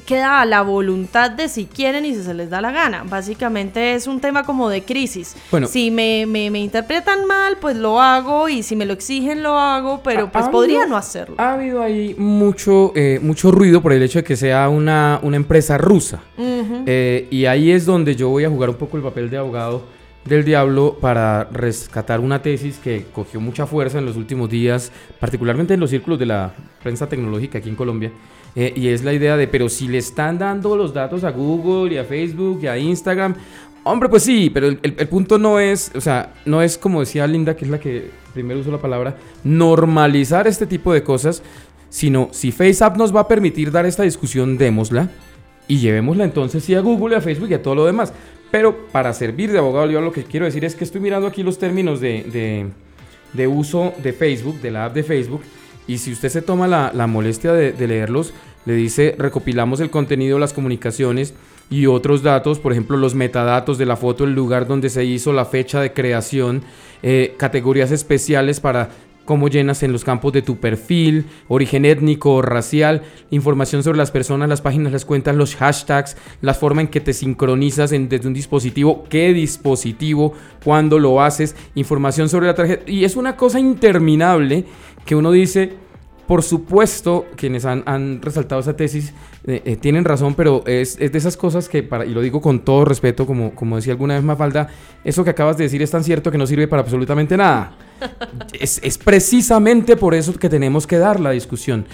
queda 0.06 0.42
a 0.42 0.46
la 0.46 0.62
voluntad 0.62 1.32
de 1.32 1.50
si 1.50 1.66
quieren 1.66 2.06
y 2.06 2.14
si 2.14 2.24
se 2.24 2.34
les 2.34 2.50
da 2.50 2.62
la 2.62 2.72
gana. 2.72 3.04
Básicamente 3.04 3.94
es 3.96 4.08
un 4.08 4.20
tema 4.22 4.44
como 4.46 4.70
de 4.70 4.84
crisis. 4.84 5.36
Bueno. 5.52 5.68
si 5.68 5.92
me, 5.92 6.26
me- 6.26 6.50
me 6.52 6.60
interpretan 6.60 7.26
mal, 7.26 7.58
pues 7.60 7.76
lo 7.76 8.02
hago 8.02 8.48
y 8.50 8.64
si 8.64 8.76
me 8.76 8.86
lo 8.86 8.94
exigen, 8.94 9.44
lo 9.44 9.58
hago, 9.58 10.02
pero 10.04 10.32
pues 10.32 10.48
podría 10.50 10.78
habido- 10.82 10.90
no 10.90 10.98
hacerlo. 10.98 11.36
Ha 11.38 11.54
habido 11.54 11.82
ahí 11.82 12.16
mucho, 12.18 12.92
eh, 12.96 13.20
mucho 13.22 13.52
ruido 13.52 13.82
por 13.82 13.94
el 13.94 14.02
hecho 14.04 14.20
de 14.20 14.24
que 14.24 14.36
sea 14.38 14.70
una, 14.70 15.20
una 15.24 15.38
empresa 15.38 15.78
rusa. 15.78 16.22
Eh, 16.38 17.28
y 17.32 17.46
ahí 17.46 17.72
es 17.72 17.86
donde 17.86 18.16
yo 18.16 18.30
voy 18.30 18.44
a 18.46 18.50
jugar 18.50 18.70
un 18.70 18.76
poco 18.76 18.98
el 18.98 19.04
papel 19.04 19.30
de 19.30 19.38
abogado 19.38 19.84
del 20.26 20.46
diablo 20.46 20.98
para 21.02 21.46
rescatar 21.52 22.22
una 22.22 22.42
tesis 22.42 22.78
que 22.78 23.06
cogió 23.14 23.42
mucha 23.42 23.66
fuerza 23.66 24.00
en 24.00 24.06
los 24.06 24.16
últimos 24.16 24.50
días, 24.50 24.92
particularmente 25.20 25.74
en 25.74 25.80
los 25.82 25.90
círculos 25.90 26.18
de 26.18 26.26
la 26.28 26.54
prensa 26.82 27.10
tecnológica 27.10 27.58
aquí 27.58 27.68
en 27.70 27.76
Colombia. 27.76 28.12
Eh, 28.56 28.74
y 28.76 28.90
es 28.90 29.04
la 29.04 29.14
idea 29.14 29.38
de, 29.38 29.48
pero 29.48 29.70
si 29.70 29.88
le 29.88 29.98
están 29.98 30.38
dando 30.38 30.76
los 30.76 30.94
datos 30.94 31.24
a 31.24 31.32
Google 31.32 31.94
y 31.94 31.98
a 31.98 32.04
Facebook 32.04 32.60
y 32.62 32.68
a 32.68 32.78
Instagram, 32.78 33.36
hombre, 33.84 34.10
pues 34.10 34.24
sí, 34.24 34.50
pero 34.54 34.68
el, 34.68 35.08
punto 35.08 35.38
no 35.38 35.60
es, 35.60 35.92
o 35.96 36.02
sea, 36.02 36.34
no 36.46 36.62
es 36.62 36.78
como 36.78 37.00
decía 37.00 37.28
Linda, 37.28 37.56
que 37.56 37.66
es 37.66 37.72
la 37.72 37.80
que 37.80 38.12
primero 38.34 38.60
usó 38.60 38.72
la 38.72 38.80
palabra, 38.80 39.18
normalizar 39.44 40.48
este 40.48 40.66
tipo 40.66 40.94
de 40.94 41.04
cosas, 41.04 41.42
sino 41.90 42.30
si 42.32 42.52
FaceApp 42.52 42.98
nos 42.98 43.16
va 43.16 43.22
a 43.22 43.28
permitir 43.28 43.72
dar 43.72 43.86
esta 43.86 44.04
discusión, 44.04 44.58
démosla. 44.58 45.10
y 45.68 45.78
llevémosla 45.78 46.26
entonces 46.26 46.64
sí 46.64 46.76
a 46.76 46.82
Google, 46.82 47.16
a 47.16 47.22
Facebook 47.22 47.50
y 47.50 47.54
a 47.54 47.62
todo 47.62 47.76
lo 47.76 47.86
demás. 47.86 48.14
Pero 48.54 48.86
para 48.92 49.14
servir 49.14 49.52
de 49.52 49.58
abogado, 49.58 49.90
yo 49.90 50.00
lo 50.00 50.12
que 50.12 50.26
quiero 50.26 50.46
decir 50.46 50.64
es 50.64 50.76
que 50.76 50.84
estoy 50.84 51.02
mirando 51.02 51.26
aquí 51.26 51.42
los 51.42 51.58
términos 51.58 52.00
de, 52.00 52.70
uso 53.48 53.94
de 54.04 54.14
Facebook, 54.14 54.62
de 54.62 54.70
la 54.70 54.86
app 54.86 54.94
de 54.94 55.02
Facebook, 55.02 55.42
y 55.88 55.98
si 55.98 56.12
usted 56.12 56.30
se 56.30 56.42
toma 56.42 56.68
la, 56.68 56.92
la 56.94 57.08
molestia 57.08 57.54
de, 57.54 57.88
leerlos, 57.88 58.34
le 58.66 58.74
dice 58.74 59.16
recopilamos 59.18 59.80
el 59.80 59.90
contenido, 59.90 60.40
las 60.40 60.54
comunicaciones 60.54 61.34
y 61.70 61.88
otros 61.88 62.24
datos, 62.24 62.60
por 62.60 62.72
ejemplo 62.72 62.98
los 62.98 63.16
metadatos 63.16 63.78
de 63.78 63.86
la 63.86 63.96
foto, 63.96 64.24
el 64.24 64.34
lugar 64.34 64.68
donde 64.68 64.90
se 64.90 65.06
hizo, 65.06 65.34
la 65.34 65.46
fecha 65.46 65.82
de 65.82 65.94
creación, 65.94 66.64
eh, 67.02 67.36
categorías 67.38 67.92
especiales 67.92 68.60
para 68.60 68.90
cómo 69.26 69.48
llenas 69.48 69.84
en 69.84 69.92
los 69.92 70.04
campos 70.04 70.34
de 70.34 70.42
tu 70.42 70.58
perfil, 70.58 71.26
origen 71.48 71.86
étnico 71.86 72.36
o 72.36 72.42
racial, 72.42 73.04
información 73.32 73.84
sobre 73.84 73.98
las 73.98 74.12
personas, 74.12 74.50
las 74.50 74.62
páginas, 74.62 74.92
las 74.92 75.06
cuentas, 75.06 75.36
los 75.36 75.56
hashtags, 75.56 76.18
la 76.42 76.54
forma 76.54 76.82
en 76.82 76.88
que 76.88 77.00
te 77.00 77.14
sincronizas 77.14 77.92
desde 77.92 78.28
un 78.28 78.34
dispositivo, 78.34 79.06
qué 79.10 79.34
dispositivo, 79.34 80.34
cuándo 80.64 81.00
lo 81.00 81.22
haces, 81.22 81.56
información 81.76 82.30
sobre 82.30 82.48
la 82.48 82.56
tarjeta. 82.56 82.90
Y 82.90 83.06
es 83.06 83.16
una 83.16 83.38
cosa 83.38 83.60
interminable 83.60 84.66
que 85.06 85.16
uno 85.16 85.32
dice, 85.32 85.74
por 86.28 86.42
supuesto, 86.44 87.26
quienes 87.36 87.66
han, 87.66 88.22
resaltado 88.22 88.62
esa 88.62 88.76
tesis 88.76 89.14
eh, 89.46 89.62
eh, 89.66 89.76
tienen 89.76 90.06
razón, 90.06 90.36
pero 90.36 90.64
es, 90.66 90.98
de 90.98 91.18
esas 91.18 91.36
cosas 91.36 91.68
que, 91.68 91.84
para, 91.84 92.06
y 92.06 92.14
lo 92.14 92.22
digo 92.22 92.42
con 92.42 92.60
todo 92.60 92.86
respeto, 92.86 93.26
como, 93.26 93.54
como 93.54 93.76
decía 93.76 93.94
alguna 93.94 94.16
vez 94.16 94.24
Mafalda, 94.24 94.70
eso 95.04 95.24
que 95.24 95.32
acabas 95.32 95.58
de 95.58 95.66
decir 95.66 95.82
es 95.82 95.92
tan 95.92 96.04
cierto 96.04 96.32
que 96.32 96.38
no 96.38 96.48
sirve 96.48 96.68
para 96.68 96.82
absolutamente 96.82 97.36
nada. 97.36 97.76
es, 98.60 98.80
es 98.84 98.98
precisamente 98.98 99.98
por 99.98 100.14
eso 100.14 100.34
que 100.34 100.50
tenemos 100.50 100.88
que 100.88 100.98
dar 100.98 101.20
la 101.20 101.32
discusión 101.32 101.86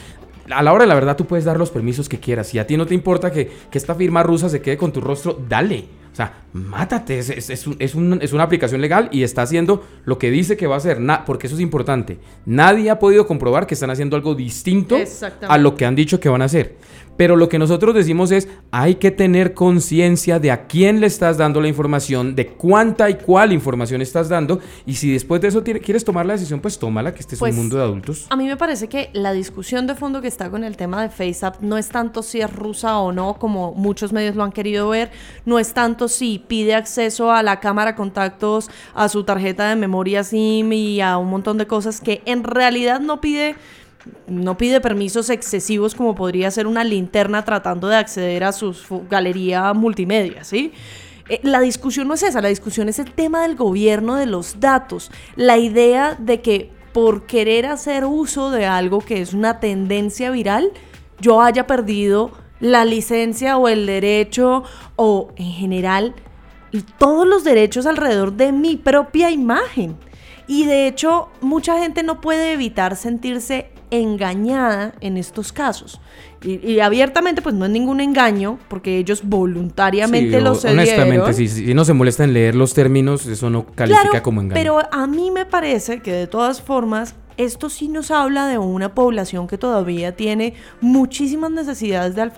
a 0.51 0.63
la 0.63 0.73
hora 0.73 0.83
de 0.83 0.87
la 0.87 0.95
verdad 0.95 1.15
tú 1.15 1.25
puedes 1.25 1.45
dar 1.45 1.57
los 1.57 1.69
permisos 1.69 2.09
que 2.09 2.19
quieras. 2.19 2.47
Si 2.47 2.59
a 2.59 2.65
ti 2.65 2.77
no 2.77 2.85
te 2.85 2.95
importa 2.95 3.31
que, 3.31 3.51
que, 3.69 3.77
esta 3.77 3.95
firma 3.95 4.23
rusa 4.23 4.49
se 4.49 4.61
quede 4.61 4.77
con 4.77 4.91
tu 4.91 5.01
rostro, 5.01 5.39
dale. 5.47 5.85
O 6.11 6.15
sea, 6.15 6.33
mátate. 6.53 7.19
Es, 7.19 7.29
es, 7.29 7.49
es, 7.49 7.95
una 7.95 8.43
aplicación 8.43 8.81
legal 8.81 9.09
y 9.11 9.23
está 9.23 9.43
haciendo 9.43 9.83
lo 10.05 10.17
que 10.17 10.31
dice 10.31 10.57
que 10.57 10.67
va 10.67 10.75
a 10.75 10.77
hacer. 10.77 10.99
porque 11.25 11.47
eso 11.47 11.55
es 11.55 11.61
importante. 11.61 12.19
Nadie 12.45 12.89
ha 12.89 12.99
podido 12.99 13.27
comprobar 13.27 13.67
que 13.67 13.73
están 13.73 13.89
haciendo 13.89 14.15
algo 14.15 14.35
distinto 14.35 14.97
a 15.47 15.57
lo 15.57 15.75
que 15.75 15.85
han 15.85 15.95
dicho 15.95 16.19
que 16.19 16.29
van 16.29 16.41
a 16.41 16.45
hacer. 16.45 16.75
Pero 17.19 17.35
lo 17.35 17.49
que 17.49 17.59
nosotros 17.59 17.93
decimos 17.93 18.31
es, 18.31 18.47
hay 18.71 18.95
que 18.95 19.11
tener 19.11 19.53
conciencia 19.53 20.39
de 20.39 20.51
a 20.51 20.67
quién 20.67 21.01
le 21.01 21.07
estás 21.07 21.37
dando 21.37 21.59
la 21.59 21.67
información, 21.67 22.33
de 22.33 22.47
cuánta 22.47 23.09
y 23.09 23.15
cuál 23.15 23.51
información 23.51 24.01
estás 24.01 24.29
dando, 24.29 24.61
y 24.85 24.93
si 24.93 25.11
después 25.11 25.41
de 25.41 25.49
eso 25.49 25.61
quieres 25.61 26.05
tomar 26.05 26.25
la 26.25 26.31
decisión, 26.31 26.61
pues 26.61 26.79
tómala, 26.79 27.13
que 27.13 27.19
este 27.19 27.35
es 27.35 27.41
un 27.41 27.47
pues, 27.47 27.55
mundo 27.57 27.75
de 27.75 27.83
adultos. 27.83 28.25
A 28.29 28.37
mí 28.37 28.47
me 28.47 28.55
parece 28.55 28.87
que 28.87 29.09
la 29.11 29.33
discusión 29.33 29.85
de 29.85 29.95
fondo 29.95 30.21
que 30.21 30.29
está 30.29 30.49
con 30.49 30.63
el 30.63 30.77
tema 30.77 31.01
de 31.01 31.09
FaceApp 31.09 31.61
no 31.61 31.77
es 31.77 31.89
tanto 31.89 32.23
si 32.23 32.39
es 32.39 32.53
rusa 32.53 32.99
o 32.99 33.11
no, 33.11 33.33
como 33.33 33.73
muchos 33.73 34.13
medios 34.13 34.37
lo 34.37 34.45
han 34.45 34.53
querido 34.53 34.87
ver, 34.87 35.11
no 35.43 35.59
es 35.59 35.73
tanto 35.73 36.07
si 36.07 36.38
pide 36.47 36.75
acceso 36.75 37.31
a 37.31 37.43
la 37.43 37.59
cámara 37.59 37.95
contactos, 37.95 38.69
a 38.93 39.09
su 39.09 39.23
tarjeta 39.23 39.69
de 39.69 39.75
memoria 39.75 40.23
SIM 40.23 40.71
y 40.73 41.01
a 41.01 41.17
un 41.17 41.29
montón 41.29 41.57
de 41.57 41.67
cosas 41.67 42.01
que 42.01 42.21
en 42.25 42.43
realidad 42.43 42.99
no 42.99 43.21
pide 43.21 43.55
no 44.27 44.57
pide 44.57 44.79
permisos 44.81 45.29
excesivos 45.29 45.93
como 45.93 46.15
podría 46.15 46.49
ser 46.51 46.67
una 46.67 46.83
linterna 46.83 47.43
tratando 47.43 47.89
de 47.89 47.97
acceder 47.97 48.43
a 48.43 48.53
su 48.53 48.73
galería 49.09 49.73
multimedia, 49.73 50.43
¿sí? 50.43 50.71
Eh, 51.29 51.39
la 51.43 51.59
discusión 51.59 52.07
no 52.07 52.15
es 52.15 52.23
esa, 52.23 52.41
la 52.41 52.49
discusión 52.49 52.89
es 52.89 52.97
el 52.97 53.11
tema 53.11 53.43
del 53.43 53.55
gobierno 53.55 54.15
de 54.15 54.25
los 54.25 54.59
datos, 54.59 55.11
la 55.35 55.57
idea 55.57 56.15
de 56.17 56.41
que 56.41 56.71
por 56.91 57.27
querer 57.27 57.67
hacer 57.67 58.03
uso 58.05 58.49
de 58.49 58.65
algo 58.65 58.99
que 58.99 59.21
es 59.21 59.33
una 59.33 59.59
tendencia 59.59 60.31
viral, 60.31 60.71
yo 61.21 61.41
haya 61.41 61.67
perdido 61.67 62.31
la 62.59 62.83
licencia 62.83 63.57
o 63.57 63.67
el 63.67 63.85
derecho 63.85 64.63
o 64.95 65.31
en 65.35 65.51
general 65.51 66.15
todos 66.97 67.27
los 67.27 67.43
derechos 67.43 67.85
alrededor 67.85 68.33
de 68.33 68.51
mi 68.51 68.77
propia 68.77 69.31
imagen. 69.31 69.95
Y 70.47 70.65
de 70.65 70.87
hecho, 70.87 71.29
mucha 71.41 71.79
gente 71.79 72.01
no 72.01 72.21
puede 72.21 72.53
evitar 72.53 72.95
sentirse 72.95 73.69
engañada 73.91 74.93
en 75.01 75.17
estos 75.17 75.51
casos. 75.51 76.01
Y, 76.41 76.79
abiertamente, 76.79 77.41
pues 77.41 77.53
no 77.53 77.65
es 77.65 77.71
ningún 77.71 77.99
engaño, 77.99 78.59
porque 78.69 78.97
ellos 78.97 79.21
voluntariamente 79.23 80.39
lo 80.39 80.55
cedieron. 80.55 80.79
Honestamente, 80.79 81.33
si, 81.33 81.47
si, 81.49 81.73
no 81.73 81.83
se 81.83 81.93
molesta 81.93 82.23
en 82.23 82.33
leer 82.33 82.55
los 82.55 82.73
términos, 82.73 83.25
eso 83.25 83.49
no 83.49 83.65
califica 83.65 84.23
como 84.23 84.41
engaño. 84.41 84.59
Pero 84.59 84.79
a 84.91 85.05
mí 85.05 85.31
me 85.31 85.45
parece 85.45 85.99
que 85.99 86.13
de 86.13 86.27
todas 86.27 86.61
formas 86.61 87.15
esto 87.39 87.69
sí 87.69 87.87
nos 87.87 88.11
habla 88.11 88.47
de 88.47 88.57
una 88.57 88.93
población 88.93 89.47
que 89.47 89.57
todavía 89.57 90.13
tiene 90.13 90.55
muchísimas 90.81 91.49
necesidades 91.51 92.13
de 92.13 92.29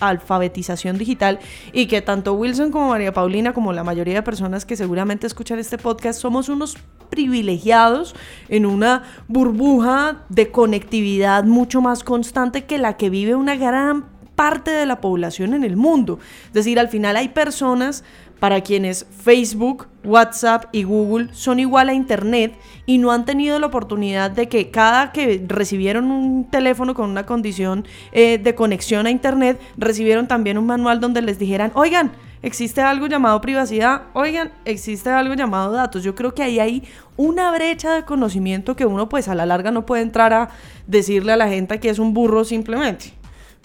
alfabetización 0.00 0.98
digital 0.98 1.38
y 1.72 1.86
que 1.86 2.02
tanto 2.02 2.34
Wilson 2.34 2.72
como 2.72 2.88
María 2.88 3.12
Paulina, 3.12 3.52
como 3.54 3.72
la 3.72 3.84
mayoría 3.84 4.14
de 4.14 4.22
personas 4.24 4.66
que 4.66 4.76
seguramente 4.76 5.28
escuchan 5.28 5.60
este 5.60 5.78
podcast, 5.78 6.20
somos 6.20 6.48
unos 6.48 6.76
privilegiados 7.10 8.16
en 8.48 8.66
una 8.66 9.04
burbuja 9.28 10.24
de 10.28 10.50
conectividad 10.50 11.44
mucho 11.44 11.80
más 11.80 12.02
constante 12.02 12.64
que 12.64 12.78
la 12.78 12.96
que 12.96 13.08
vive 13.08 13.36
una 13.36 13.54
gran 13.54 14.06
parte 14.34 14.72
de 14.72 14.84
la 14.84 15.00
población 15.00 15.54
en 15.54 15.62
el 15.62 15.76
mundo. 15.76 16.18
Es 16.48 16.54
decir, 16.54 16.80
al 16.80 16.88
final 16.88 17.16
hay 17.16 17.28
personas 17.28 18.02
para 18.40 18.62
quienes 18.62 19.06
Facebook, 19.22 19.86
WhatsApp 20.04 20.66
y 20.72 20.84
Google 20.84 21.28
son 21.32 21.60
igual 21.60 21.88
a 21.88 21.94
Internet 21.94 22.54
y 22.86 22.98
no 22.98 23.12
han 23.12 23.24
tenido 23.24 23.58
la 23.58 23.66
oportunidad 23.66 24.30
de 24.30 24.48
que 24.48 24.70
cada 24.70 25.12
que 25.12 25.44
recibieron 25.46 26.10
un 26.10 26.50
teléfono 26.50 26.94
con 26.94 27.10
una 27.10 27.26
condición 27.26 27.86
eh, 28.12 28.38
de 28.38 28.54
conexión 28.54 29.06
a 29.06 29.10
Internet, 29.10 29.60
recibieron 29.76 30.26
también 30.26 30.58
un 30.58 30.66
manual 30.66 31.00
donde 31.00 31.22
les 31.22 31.38
dijeran, 31.38 31.72
oigan, 31.74 32.12
existe 32.42 32.80
algo 32.80 33.06
llamado 33.06 33.40
privacidad, 33.40 34.02
oigan, 34.14 34.52
existe 34.64 35.10
algo 35.10 35.34
llamado 35.34 35.72
datos. 35.72 36.02
Yo 36.02 36.14
creo 36.14 36.34
que 36.34 36.42
ahí 36.42 36.58
hay 36.58 36.82
una 37.16 37.52
brecha 37.52 37.94
de 37.94 38.04
conocimiento 38.04 38.76
que 38.76 38.86
uno 38.86 39.08
pues 39.08 39.28
a 39.28 39.34
la 39.34 39.46
larga 39.46 39.70
no 39.70 39.86
puede 39.86 40.02
entrar 40.02 40.32
a 40.32 40.48
decirle 40.86 41.32
a 41.32 41.36
la 41.36 41.48
gente 41.48 41.80
que 41.80 41.90
es 41.90 41.98
un 41.98 42.14
burro 42.14 42.44
simplemente. 42.44 43.12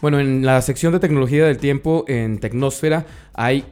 Bueno, 0.02 0.20
en 0.20 0.46
la 0.46 0.62
sección 0.62 0.92
de 0.92 1.00
tecnología 1.00 1.46
del 1.46 1.58
tiempo 1.58 2.04
en 2.08 2.40
Tecnósfera 2.40 3.06
hay 3.34 3.64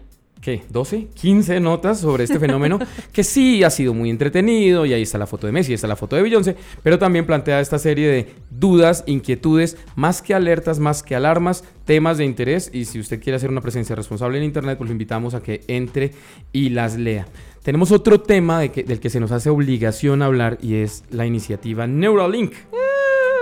¿qué? 0.44 0.62
¿12? 0.72 1.08
15 1.14 1.60
notas 1.62 2.02
sobre 2.02 2.26
este 2.26 2.38
fenómeno 2.38 2.78
que 3.14 3.24
sí 3.24 3.64
ha 3.64 3.70
sido 3.70 3.94
muy 3.94 4.10
entretenido 4.10 4.86
y 4.86 4.94
ahí 4.94 5.02
está 5.02 5.18
la 5.18 5.26
foto 5.26 5.48
de 5.48 5.54
Messi, 5.54 5.72
ahí 5.72 5.76
está 5.76 5.88
la 5.88 5.96
foto 5.96 6.18
de 6.18 6.22
Beyoncé, 6.22 6.58
pero 6.84 7.00
también 7.00 7.26
plantea 7.26 7.62
esta 7.62 7.80
serie 7.80 8.10
de 8.10 8.28
dudas, 8.52 9.04
inquietudes, 9.08 9.78
más 9.96 10.22
que 10.22 10.34
alertas, 10.34 10.80
más 10.80 11.02
que 11.02 11.16
alarmas, 11.16 11.64
temas 11.86 12.18
de 12.18 12.26
interés 12.26 12.70
y 12.74 12.86
si 12.86 13.00
usted 13.00 13.22
quiere 13.22 13.38
hacer 13.38 13.50
una 13.50 13.62
presencia 13.62 13.96
responsable 13.96 14.38
en 14.38 14.44
Internet, 14.44 14.78
pues 14.78 14.90
lo 14.90 14.92
invitamos 14.92 15.34
a 15.34 15.42
que 15.42 15.62
entre 15.68 16.12
y 16.52 16.70
las 16.70 16.98
lea. 16.98 17.26
Tenemos 17.64 17.94
otro 17.94 18.20
tema 18.20 18.60
del 18.60 19.00
que 19.00 19.10
se 19.10 19.22
nos 19.22 19.32
hace 19.32 19.50
obligación 19.50 20.22
hablar 20.22 20.58
y 20.62 20.76
es 20.76 21.06
la 21.10 21.26
iniciativa 21.26 21.88
Neuralink. 21.88 22.52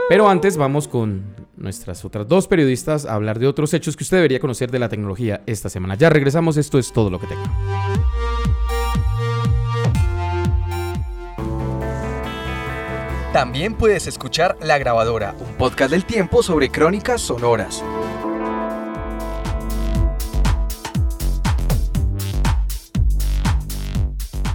Pero 0.10 0.30
antes 0.30 0.58
vamos 0.58 0.88
con 0.88 1.24
nuestras 1.62 2.04
otras 2.06 2.28
dos 2.28 2.48
periodistas 2.48 3.06
a 3.06 3.14
hablar 3.14 3.40
de 3.40 3.48
otros 3.48 3.74
hechos 3.74 3.96
que 3.96 4.04
usted 4.04 4.18
debería 4.18 4.40
conocer 4.40 4.72
de 4.72 4.80
la 4.80 4.90
tecnología 4.90 5.42
esta 5.46 5.70
semana. 5.70 5.96
Ya 5.96 6.10
regresamos, 6.10 6.58
esto 6.58 6.80
es 6.80 6.92
todo 6.92 7.10
lo 7.10 7.20
que 7.20 7.28
tengo. 7.28 7.44
También 13.34 13.76
puedes 13.76 14.08
escuchar 14.08 14.58
La 14.62 14.78
Grabadora, 14.78 15.36
un 15.40 15.54
podcast 15.56 15.92
del 15.92 16.04
tiempo 16.04 16.44
sobre 16.44 16.70
crónicas 16.70 17.22
sonoras. 17.22 17.82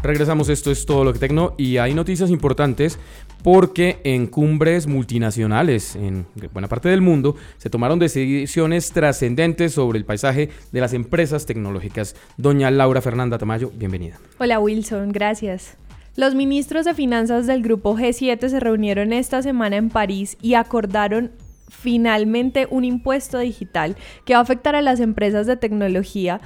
Regresamos, 0.07 0.49
esto 0.51 0.71
es 0.71 0.87
todo 0.87 1.03
lo 1.03 1.13
que 1.13 1.19
tengo 1.19 1.57
y 1.59 1.79
hay 1.79 1.93
noticias 1.93 2.31
importantes 2.31 2.97
porque 3.43 3.99
en 4.05 4.29
cumbres 4.29 4.87
multinacionales 4.87 5.97
en 5.97 6.27
buena 6.53 6.69
parte 6.69 6.89
del 6.89 7.01
mundo 7.01 7.35
se 7.59 7.71
tomaron 7.71 7.99
decisiones 7.99 8.93
trascendentes 8.93 9.73
sobre 9.73 9.99
el 9.99 10.05
paisaje 10.05 10.51
de 10.71 10.81
las 10.81 10.93
empresas 10.93 11.45
tecnológicas. 11.45 12.15
Doña 12.37 12.71
Laura 12.71 13.01
Fernanda 13.01 13.37
Tamayo, 13.37 13.73
bienvenida. 13.75 14.21
Hola 14.39 14.61
Wilson, 14.61 15.11
gracias. 15.11 15.77
Los 16.15 16.37
ministros 16.37 16.85
de 16.85 16.95
finanzas 16.95 17.49
del 17.49 17.63
grupo 17.63 17.97
G7 17.97 18.49
se 18.49 18.61
reunieron 18.61 19.13
esta 19.13 19.43
semana 19.43 19.75
en 19.75 19.91
París 19.91 20.39
y 20.41 20.55
acordaron 20.55 21.33
finalmente 21.69 22.69
un 22.71 22.85
impuesto 22.85 23.41
digital 23.41 23.97
que 24.25 24.35
va 24.35 24.39
a 24.39 24.43
afectar 24.43 24.77
a 24.77 24.83
las 24.83 25.01
empresas 25.01 25.49
de 25.49 25.57
tecnología 25.57 26.41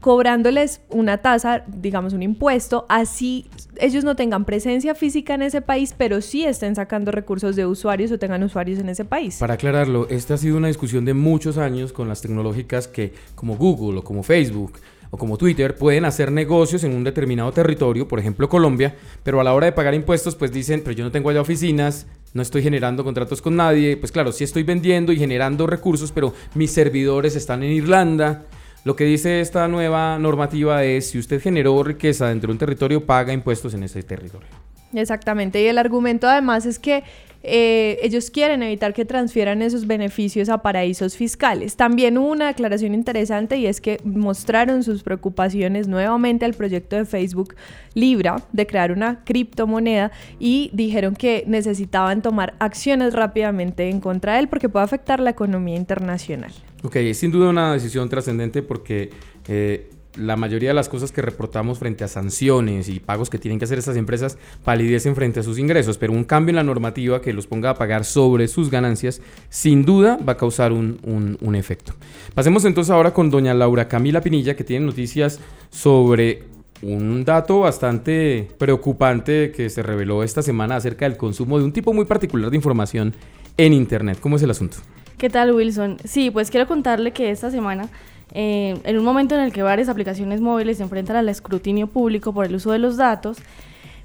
cobrándoles 0.00 0.80
una 0.90 1.18
tasa, 1.18 1.64
digamos 1.66 2.12
un 2.12 2.22
impuesto, 2.22 2.86
así 2.88 3.46
ellos 3.80 4.04
no 4.04 4.16
tengan 4.16 4.44
presencia 4.44 4.94
física 4.94 5.34
en 5.34 5.42
ese 5.42 5.60
país, 5.60 5.94
pero 5.96 6.20
sí 6.20 6.44
estén 6.44 6.74
sacando 6.74 7.10
recursos 7.10 7.56
de 7.56 7.66
usuarios 7.66 8.10
o 8.12 8.18
tengan 8.18 8.42
usuarios 8.42 8.78
en 8.78 8.88
ese 8.88 9.04
país. 9.04 9.36
Para 9.38 9.54
aclararlo, 9.54 10.08
esta 10.08 10.34
ha 10.34 10.38
sido 10.38 10.56
una 10.56 10.68
discusión 10.68 11.04
de 11.04 11.14
muchos 11.14 11.58
años 11.58 11.92
con 11.92 12.08
las 12.08 12.20
tecnológicas 12.20 12.88
que 12.88 13.12
como 13.34 13.56
Google 13.56 14.00
o 14.00 14.04
como 14.04 14.22
Facebook 14.22 14.72
o 15.10 15.16
como 15.16 15.38
Twitter 15.38 15.74
pueden 15.76 16.04
hacer 16.04 16.30
negocios 16.30 16.84
en 16.84 16.94
un 16.94 17.04
determinado 17.04 17.50
territorio, 17.52 18.06
por 18.06 18.18
ejemplo 18.18 18.48
Colombia, 18.48 18.94
pero 19.22 19.40
a 19.40 19.44
la 19.44 19.54
hora 19.54 19.66
de 19.66 19.72
pagar 19.72 19.94
impuestos 19.94 20.34
pues 20.34 20.52
dicen, 20.52 20.82
pero 20.84 20.92
yo 20.92 21.04
no 21.04 21.10
tengo 21.10 21.30
allá 21.30 21.40
oficinas, 21.40 22.06
no 22.34 22.42
estoy 22.42 22.62
generando 22.62 23.04
contratos 23.04 23.40
con 23.40 23.56
nadie, 23.56 23.96
pues 23.96 24.12
claro, 24.12 24.32
sí 24.32 24.44
estoy 24.44 24.64
vendiendo 24.64 25.12
y 25.12 25.16
generando 25.16 25.66
recursos, 25.66 26.12
pero 26.12 26.34
mis 26.54 26.70
servidores 26.70 27.36
están 27.36 27.62
en 27.62 27.72
Irlanda. 27.72 28.44
Lo 28.88 28.96
que 28.96 29.04
dice 29.04 29.42
esta 29.42 29.68
nueva 29.68 30.18
normativa 30.18 30.82
es, 30.82 31.10
si 31.10 31.18
usted 31.18 31.42
generó 31.42 31.84
riqueza 31.84 32.28
dentro 32.28 32.48
de 32.48 32.52
un 32.52 32.58
territorio, 32.58 33.04
paga 33.04 33.34
impuestos 33.34 33.74
en 33.74 33.82
ese 33.82 34.02
territorio. 34.02 34.48
Exactamente, 34.94 35.62
y 35.62 35.66
el 35.66 35.76
argumento 35.76 36.26
además 36.26 36.64
es 36.64 36.78
que 36.78 37.04
eh, 37.42 37.98
ellos 38.00 38.30
quieren 38.30 38.62
evitar 38.62 38.94
que 38.94 39.04
transfieran 39.04 39.60
esos 39.60 39.86
beneficios 39.86 40.48
a 40.48 40.62
paraísos 40.62 41.18
fiscales. 41.18 41.76
También 41.76 42.16
hubo 42.16 42.30
una 42.30 42.48
aclaración 42.48 42.94
interesante 42.94 43.58
y 43.58 43.66
es 43.66 43.82
que 43.82 44.00
mostraron 44.04 44.82
sus 44.82 45.02
preocupaciones 45.02 45.86
nuevamente 45.86 46.46
al 46.46 46.54
proyecto 46.54 46.96
de 46.96 47.04
Facebook 47.04 47.56
Libra 47.92 48.42
de 48.54 48.66
crear 48.66 48.90
una 48.90 49.22
criptomoneda 49.22 50.12
y 50.38 50.70
dijeron 50.72 51.14
que 51.14 51.44
necesitaban 51.46 52.22
tomar 52.22 52.54
acciones 52.58 53.12
rápidamente 53.12 53.90
en 53.90 54.00
contra 54.00 54.32
de 54.32 54.38
él 54.38 54.48
porque 54.48 54.70
puede 54.70 54.86
afectar 54.86 55.20
la 55.20 55.28
economía 55.28 55.76
internacional. 55.76 56.54
Ok, 56.82 56.96
es 56.96 57.18
sin 57.18 57.32
duda 57.32 57.48
una 57.48 57.72
decisión 57.72 58.08
trascendente 58.08 58.62
porque 58.62 59.10
eh, 59.48 59.90
la 60.14 60.36
mayoría 60.36 60.70
de 60.70 60.74
las 60.74 60.88
cosas 60.88 61.12
que 61.12 61.22
reportamos 61.22 61.78
frente 61.78 62.04
a 62.04 62.08
sanciones 62.08 62.88
y 62.88 63.00
pagos 63.00 63.30
que 63.30 63.38
tienen 63.38 63.58
que 63.58 63.64
hacer 63.64 63.78
estas 63.78 63.96
empresas 63.96 64.38
palidecen 64.64 65.14
frente 65.14 65.40
a 65.40 65.42
sus 65.42 65.58
ingresos, 65.58 65.98
pero 65.98 66.12
un 66.12 66.24
cambio 66.24 66.50
en 66.50 66.56
la 66.56 66.62
normativa 66.64 67.20
que 67.20 67.32
los 67.32 67.46
ponga 67.46 67.70
a 67.70 67.74
pagar 67.74 68.04
sobre 68.04 68.46
sus 68.48 68.70
ganancias, 68.70 69.20
sin 69.48 69.84
duda 69.84 70.18
va 70.26 70.34
a 70.34 70.36
causar 70.36 70.72
un, 70.72 70.98
un 71.40 71.54
efecto. 71.54 71.94
Pasemos 72.34 72.64
entonces 72.64 72.90
ahora 72.90 73.12
con 73.12 73.30
doña 73.30 73.54
Laura 73.54 73.88
Camila 73.88 74.20
Pinilla, 74.20 74.56
que 74.56 74.64
tiene 74.64 74.86
noticias 74.86 75.40
sobre 75.70 76.44
un 76.82 77.24
dato 77.24 77.60
bastante 77.60 78.48
preocupante 78.56 79.50
que 79.50 79.68
se 79.68 79.82
reveló 79.82 80.22
esta 80.22 80.42
semana 80.42 80.76
acerca 80.76 81.08
del 81.08 81.16
consumo 81.16 81.58
de 81.58 81.64
un 81.64 81.72
tipo 81.72 81.92
muy 81.92 82.04
particular 82.04 82.50
de 82.50 82.56
información 82.56 83.14
en 83.56 83.72
Internet. 83.72 84.18
¿Cómo 84.20 84.36
es 84.36 84.42
el 84.42 84.50
asunto? 84.50 84.78
¿Qué 85.18 85.28
tal, 85.28 85.52
Wilson? 85.52 85.96
Sí, 86.04 86.30
pues 86.30 86.48
quiero 86.48 86.68
contarle 86.68 87.10
que 87.10 87.30
esta 87.30 87.50
semana 87.50 87.88
eh, 88.34 88.78
en 88.84 88.98
un 88.98 89.04
momento 89.04 89.34
en 89.34 89.40
el 89.40 89.52
que 89.52 89.64
varias 89.64 89.88
aplicaciones 89.88 90.40
móviles 90.40 90.76
se 90.76 90.84
enfrentan 90.84 91.16
al 91.16 91.28
escrutinio 91.28 91.88
público 91.88 92.32
por 92.32 92.46
el 92.46 92.54
uso 92.54 92.70
de 92.70 92.78
los 92.78 92.96
datos, 92.96 93.38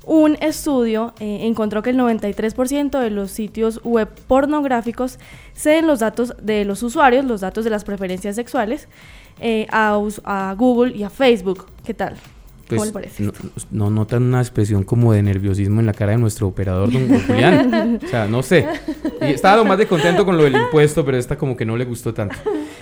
un 0.06 0.38
estudio 0.42 1.14
eh, 1.20 1.42
encontró 1.44 1.84
que 1.84 1.92
el 1.92 1.98
93% 1.98 3.00
de 3.00 3.12
los 3.12 3.30
sitios 3.30 3.80
web 3.84 4.10
pornográficos 4.28 5.20
ceden 5.54 5.86
los 5.86 6.00
datos 6.00 6.34
de 6.42 6.66
los 6.66 6.82
usuarios, 6.82 7.26
los 7.26 7.42
datos 7.42 7.64
de 7.64 7.70
las 7.70 7.84
preferencias 7.84 8.36
sexuales, 8.36 8.88
eh, 9.40 9.68
a, 9.70 9.96
a 10.24 10.56
Google 10.58 10.98
y 10.98 11.04
a 11.04 11.12
Facebook. 11.12 11.68
¿Qué 11.86 11.94
tal? 11.94 12.16
¿Cómo 12.70 12.92
pues? 12.92 13.20
No, 13.72 13.90
notan 13.90 14.24
una 14.24 14.40
expresión 14.40 14.84
como 14.84 15.14
de 15.14 15.22
nerviosismo 15.22 15.80
en 15.80 15.86
la 15.86 15.94
cara 15.94 16.14
de 16.14 16.18
nuestro 16.18 16.48
operador, 16.48 16.92
don 16.92 17.08
Julián. 17.22 18.00
o 18.06 18.08
sea, 18.08 18.26
no 18.28 18.42
sé. 18.42 18.66
Y 19.22 19.26
estaba 19.26 19.58
lo 19.58 19.66
más 19.66 19.78
de 19.78 19.86
contento 19.86 20.26
con 20.26 20.38
lo 20.38 20.44
del 20.44 20.56
impuesto, 20.56 21.04
pero 21.04 21.18
esta 21.18 21.38
como 21.38 21.58
que 21.58 21.66
no 21.66 21.76
le 21.76 21.86
gustó 21.86 22.14
tanto. 22.14 22.36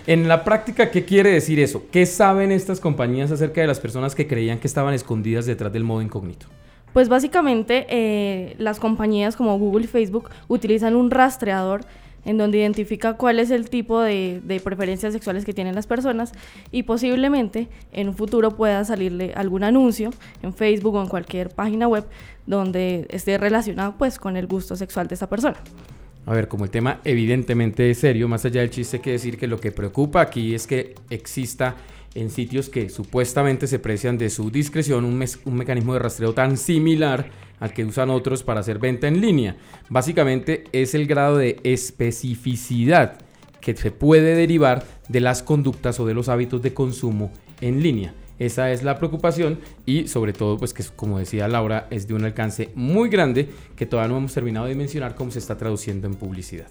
En 0.05 0.27
la 0.27 0.43
práctica, 0.43 0.91
¿qué 0.91 1.05
quiere 1.05 1.31
decir 1.31 1.59
eso? 1.59 1.83
¿Qué 1.91 2.05
saben 2.05 2.51
estas 2.51 2.79
compañías 2.79 3.31
acerca 3.31 3.61
de 3.61 3.67
las 3.67 3.79
personas 3.79 4.15
que 4.15 4.27
creían 4.27 4.59
que 4.59 4.67
estaban 4.67 4.93
escondidas 4.93 5.45
detrás 5.45 5.73
del 5.73 5.83
modo 5.83 6.01
incógnito? 6.01 6.47
Pues 6.93 7.07
básicamente 7.07 7.85
eh, 7.89 8.55
las 8.57 8.79
compañías 8.79 9.35
como 9.35 9.57
Google 9.57 9.85
y 9.85 9.87
Facebook 9.87 10.29
utilizan 10.47 10.95
un 10.95 11.09
rastreador 11.09 11.81
en 12.25 12.37
donde 12.37 12.59
identifica 12.59 13.13
cuál 13.13 13.39
es 13.39 13.51
el 13.51 13.69
tipo 13.69 14.01
de, 14.01 14.41
preferencias 14.63 15.13
sexuales 15.13 15.45
que 15.45 15.53
tienen 15.53 15.75
las 15.75 15.87
personas 15.87 16.31
y 16.71 16.83
posiblemente 16.83 17.67
en 17.91 18.09
un 18.09 18.15
futuro 18.15 18.55
pueda 18.55 18.83
salirle 18.85 19.33
algún 19.35 19.63
anuncio 19.63 20.11
en 20.41 20.53
Facebook 20.53 20.95
o 20.95 21.01
en 21.01 21.07
cualquier 21.07 21.49
página 21.49 21.87
web 21.87 22.05
donde 22.45 23.07
esté 23.09 23.37
relacionado 23.37 23.95
pues 23.97 24.19
con 24.19 24.37
el 24.37 24.47
gusto 24.47 24.75
sexual 24.75 25.07
de 25.07 25.15
esa 25.15 25.27
persona. 25.29 25.57
A 26.25 26.33
ver, 26.33 26.47
como 26.47 26.65
el 26.65 26.69
tema 26.69 26.99
evidentemente 27.03 27.89
es 27.89 27.97
serio, 27.97 28.27
más 28.27 28.45
allá 28.45 28.61
del 28.61 28.69
chiste, 28.69 28.97
hay 28.97 29.03
que 29.03 29.11
decir 29.11 29.37
que 29.37 29.47
lo 29.47 29.59
que 29.59 29.71
preocupa 29.71 30.21
aquí 30.21 30.53
es 30.53 30.67
que 30.67 30.93
exista 31.09 31.75
en 32.15 32.29
sitios 32.29 32.69
que 32.69 32.89
supuestamente 32.89 33.67
se 33.67 33.79
precian 33.79 34.17
de 34.17 34.29
su 34.29 34.51
discreción 34.51 35.05
un, 35.05 35.17
mecanismo 35.55 35.93
de 35.93 35.99
rastreo 35.99 36.33
tan 36.33 36.57
similar 36.57 37.29
al 37.59 37.73
que 37.73 37.85
usan 37.85 38.09
otros 38.09 38.43
para 38.43 38.59
hacer 38.59 38.79
venta 38.79 39.07
en 39.07 39.21
línea. 39.21 39.55
Básicamente 39.89 40.65
es 40.71 40.93
el 40.95 41.07
grado 41.07 41.37
de 41.37 41.59
especificidad 41.63 43.19
que 43.61 43.75
se 43.75 43.91
puede 43.91 44.35
derivar 44.35 44.83
de 45.07 45.19
las 45.19 45.43
conductas 45.43 45.99
o 45.99 46.05
de 46.05 46.13
los 46.13 46.27
hábitos 46.27 46.61
de 46.61 46.73
consumo 46.73 47.31
en 47.61 47.83
línea. 47.83 48.13
Esa 48.39 48.71
es 48.71 48.81
la 48.81 48.97
preocupación 48.97 49.59
y 49.85 50.07
sobre 50.07 50.33
todo, 50.33 50.57
pues 50.57 50.73
que 50.73 50.83
como 50.95 51.19
decía 51.19 51.47
Laura, 51.47 51.87
es 51.91 52.07
de 52.07 52.15
un 52.15 52.25
alcance 52.25 52.71
muy 52.73 53.07
grande 53.07 53.49
que 53.75 53.85
todavía 53.85 54.09
no 54.11 54.17
hemos 54.17 54.33
terminado 54.33 54.65
de 54.65 54.73
mencionar 54.73 55.13
cómo 55.13 55.29
se 55.29 55.37
está 55.37 55.57
traduciendo 55.57 56.07
en 56.07 56.15
publicidad. 56.15 56.65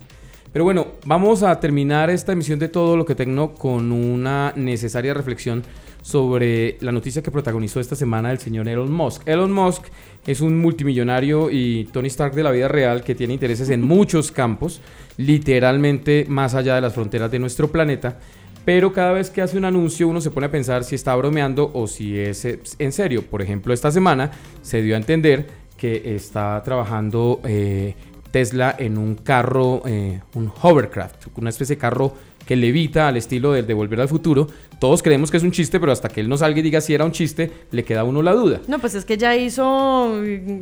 Pero 0.52 0.64
bueno, 0.64 0.88
vamos 1.06 1.44
a 1.44 1.60
terminar 1.60 2.10
esta 2.10 2.32
emisión 2.32 2.58
de 2.58 2.68
todo 2.68 2.96
lo 2.96 3.04
que 3.04 3.14
tengo 3.14 3.54
con 3.54 3.92
una 3.92 4.52
necesaria 4.56 5.14
reflexión 5.14 5.62
sobre 6.02 6.76
la 6.80 6.90
noticia 6.90 7.22
que 7.22 7.30
protagonizó 7.30 7.78
esta 7.78 7.94
semana 7.94 8.32
el 8.32 8.38
señor 8.38 8.68
Elon 8.68 8.90
Musk. 8.90 9.28
Elon 9.28 9.52
Musk 9.52 9.84
es 10.26 10.40
un 10.40 10.58
multimillonario 10.58 11.50
y 11.50 11.84
Tony 11.92 12.08
Stark 12.08 12.34
de 12.34 12.42
la 12.42 12.50
vida 12.50 12.66
real 12.66 13.04
que 13.04 13.14
tiene 13.14 13.34
intereses 13.34 13.70
en 13.70 13.82
muchos 13.82 14.32
campos, 14.32 14.80
literalmente 15.16 16.26
más 16.28 16.54
allá 16.54 16.74
de 16.74 16.80
las 16.80 16.94
fronteras 16.94 17.30
de 17.30 17.38
nuestro 17.38 17.70
planeta. 17.70 18.18
Pero 18.64 18.92
cada 18.92 19.12
vez 19.12 19.30
que 19.30 19.42
hace 19.42 19.56
un 19.56 19.64
anuncio 19.64 20.08
uno 20.08 20.20
se 20.20 20.30
pone 20.30 20.46
a 20.46 20.50
pensar 20.50 20.82
si 20.82 20.96
está 20.96 21.14
bromeando 21.14 21.70
o 21.72 21.86
si 21.86 22.18
es 22.18 22.44
en 22.44 22.92
serio. 22.92 23.22
Por 23.22 23.40
ejemplo, 23.40 23.72
esta 23.72 23.90
semana 23.90 24.32
se 24.62 24.82
dio 24.82 24.96
a 24.96 24.98
entender 24.98 25.46
que 25.76 26.14
está 26.14 26.62
trabajando 26.62 27.40
eh, 27.44 27.94
Tesla 28.30 28.74
en 28.78 28.98
un 28.98 29.16
carro, 29.16 29.82
eh, 29.86 30.20
un 30.34 30.52
hovercraft, 30.62 31.26
una 31.36 31.50
especie 31.50 31.76
de 31.76 31.80
carro 31.80 32.14
que 32.46 32.56
levita 32.56 33.08
al 33.08 33.16
estilo 33.16 33.52
del 33.52 33.66
de 33.66 33.74
Volver 33.74 34.00
al 34.00 34.08
Futuro. 34.08 34.48
Todos 34.78 35.02
creemos 35.02 35.30
que 35.30 35.36
es 35.36 35.42
un 35.42 35.52
chiste, 35.52 35.78
pero 35.78 35.92
hasta 35.92 36.08
que 36.08 36.20
él 36.20 36.28
no 36.28 36.36
salga 36.36 36.58
y 36.58 36.62
diga 36.62 36.80
si 36.80 36.94
era 36.94 37.04
un 37.04 37.12
chiste, 37.12 37.50
le 37.70 37.84
queda 37.84 38.00
a 38.00 38.04
uno 38.04 38.22
la 38.22 38.32
duda. 38.32 38.60
No, 38.66 38.78
pues 38.78 38.94
es 38.94 39.04
que 39.04 39.16
ya 39.16 39.36
hizo 39.36 40.14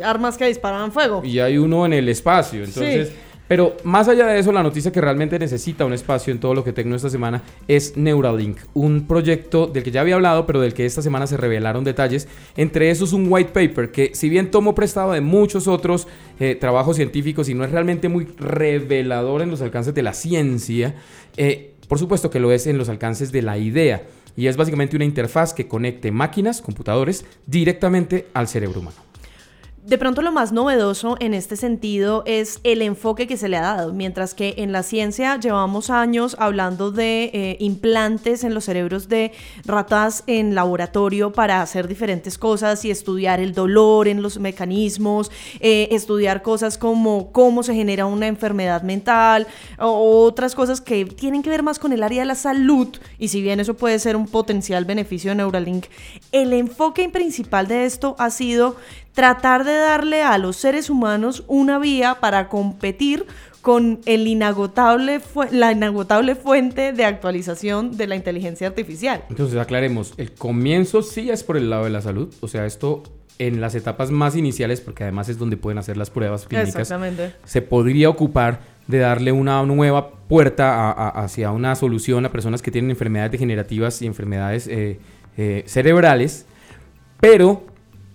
armas 0.05 0.37
que 0.37 0.47
disparaban 0.47 0.93
fuego. 0.93 1.23
Y 1.25 1.39
hay 1.39 1.59
uno 1.59 1.87
en 1.87 1.93
el 1.93 2.09
espacio, 2.09 2.65
entonces... 2.65 3.13
Pero 3.49 3.77
más 3.83 4.09
allá 4.09 4.27
de 4.27 4.39
eso, 4.39 4.53
la 4.53 4.63
noticia 4.63 4.93
que 4.93 5.01
realmente 5.01 5.39
necesita 5.39 5.87
un 5.87 5.95
espacio 5.95 6.33
en 6.33 6.39
todo 6.39 6.55
lo 6.55 6.63
que 6.63 6.75
tengo 6.75 6.95
esta 6.95 7.11
semana 7.11 7.43
es 7.67 7.97
Neuralink, 7.97 8.59
un 8.75 9.07
proyecto 9.07 9.67
del 9.67 9.83
que 9.83 9.91
ya 9.91 10.03
había 10.03 10.17
hablado, 10.17 10.47
pero 10.47 10.61
del 10.61 10.75
que 10.75 10.85
esta 10.85 11.01
semana 11.01 11.27
se 11.27 11.39
revelaron 11.39 11.83
detalles. 11.83 12.29
Entre 12.57 12.91
esos 12.91 13.15
un 13.15 13.27
white 13.29 13.51
paper 13.51 13.91
que 13.91 14.11
si 14.15 14.29
bien 14.29 14.51
tomo 14.51 14.75
prestado 14.75 15.13
de 15.13 15.23
muchos 15.23 15.67
otros 15.67 16.07
eh, 16.39 16.55
trabajos 16.55 16.97
científicos 16.97 17.49
y 17.49 17.55
no 17.55 17.65
es 17.65 17.71
realmente 17.71 18.09
muy 18.09 18.27
revelador 18.39 19.41
en 19.41 19.51
los 19.51 19.63
alcances 19.63 19.95
de 19.95 20.03
la 20.03 20.13
ciencia, 20.13 20.95
eh, 21.37 21.75
por 21.89 21.99
supuesto 21.99 22.31
que 22.31 22.41
lo 22.41 22.53
es 22.53 22.67
en 22.67 22.77
los 22.77 22.91
alcances 22.91 23.33
de 23.33 23.43
la 23.43 23.57
idea. 23.57 24.03
Y 24.37 24.47
es 24.47 24.57
básicamente 24.57 24.95
una 24.95 25.05
interfaz 25.05 25.53
que 25.53 25.67
conecte 25.67 26.13
máquinas, 26.13 26.61
computadores, 26.61 27.25
directamente 27.47 28.27
al 28.35 28.47
cerebro 28.47 28.81
humano. 28.81 29.08
De 29.88 29.96
pronto 29.96 30.20
lo 30.20 30.33
más 30.33 30.53
novedoso 30.53 31.16
en 31.18 31.33
este 31.33 31.57
sentido 31.57 32.22
es 32.27 32.61
el 32.62 32.83
enfoque 32.83 33.27
que 33.27 33.38
se 33.38 33.48
le 33.48 33.57
ha 33.57 33.62
dado, 33.62 33.94
mientras 33.94 34.35
que 34.35 34.53
en 34.59 34.70
la 34.70 34.83
ciencia 34.83 35.40
llevamos 35.40 35.88
años 35.88 36.37
hablando 36.38 36.90
de 36.90 37.31
eh, 37.33 37.57
implantes 37.59 38.44
en 38.44 38.53
los 38.53 38.66
cerebros 38.66 39.09
de 39.09 39.33
ratas 39.64 40.24
en 40.27 40.55
laboratorio 40.55 41.33
para 41.33 41.62
hacer 41.62 41.88
diferentes 41.88 42.37
cosas 42.37 42.85
y 42.85 42.90
estudiar 42.90 43.40
el 43.40 43.55
dolor 43.55 44.09
en 44.09 44.20
los 44.20 44.38
mecanismos, 44.38 45.31
eh, 45.59 45.88
estudiar 45.92 46.42
cosas 46.42 46.77
como 46.77 47.33
cómo 47.33 47.62
se 47.62 47.74
genera 47.74 48.05
una 48.05 48.27
enfermedad 48.27 48.83
mental 48.83 49.46
o 49.79 50.22
otras 50.22 50.55
cosas 50.55 50.83
que 50.83 51.07
tienen 51.07 51.42
que 51.42 51.48
ver 51.48 51.62
más 51.62 51.79
con 51.79 51.94
el 51.94 52.03
área 52.03 52.20
de 52.20 52.27
la 52.27 52.35
salud. 52.35 52.88
Y 53.18 53.29
si 53.29 53.40
bien 53.40 53.59
eso 53.59 53.72
puede 53.72 53.98
ser 53.98 54.16
un 54.16 54.27
potencial 54.27 54.85
beneficio 54.85 55.31
de 55.31 55.37
Neuralink, 55.37 55.87
el 56.31 56.53
enfoque 56.53 57.09
principal 57.09 57.68
de 57.68 57.87
esto 57.87 58.16
ha 58.18 58.29
sido 58.29 58.77
tratar 59.19 59.65
de 59.65 59.73
darle 59.73 60.23
a 60.23 60.39
los 60.39 60.55
seres 60.55 60.89
humanos 60.89 61.43
una 61.49 61.81
vía 61.81 62.19
para 62.21 62.49
competir 62.49 63.27
con 63.63 63.99
el 64.07 64.29
inagotable 64.29 65.21
la 65.51 65.73
inagotable 65.73 66.37
fuente 66.37 66.93
de 66.93 67.05
actualización 67.05 67.97
de 67.97 68.07
la 68.07 68.15
inteligencia 68.15 68.69
artificial. 68.69 69.25
Entonces, 69.29 69.59
aclaremos, 69.59 70.15
el 70.19 70.31
comienzo 70.35 71.03
sí 71.03 71.31
es 71.31 71.43
por 71.43 71.57
el 71.57 71.69
lado 71.69 71.83
de 71.83 71.91
la 71.91 72.01
salud, 72.01 72.33
o 72.41 72.47
sea, 72.47 72.65
esto 72.65 73.03
en 73.41 73.61
las 73.61 73.75
etapas 73.75 74.13
más 74.13 74.37
iniciales, 74.37 74.81
porque 74.81 75.03
además 75.03 75.29
es 75.29 75.37
donde 75.37 75.57
pueden 75.57 75.79
hacer 75.79 75.97
las 75.97 76.11
pruebas 76.11 76.47
clínicas, 76.47 76.95
se 77.45 77.61
podría 77.61 78.11
ocupar 78.11 78.61
de 78.87 78.99
darle 78.99 79.33
una 79.33 79.61
nueva 79.65 80.13
puerta 80.13 80.93
hacia 80.93 81.51
una 81.51 81.75
solución 81.75 82.25
a 82.25 82.31
personas 82.31 82.63
que 82.63 82.71
tienen 82.71 82.93
enfermedades 82.93 83.33
degenerativas 83.33 84.01
y 84.01 84.07
enfermedades 84.07 84.69
eh, 84.69 85.01
eh, 85.37 85.65
cerebrales, 85.67 86.47
pero 87.19 87.65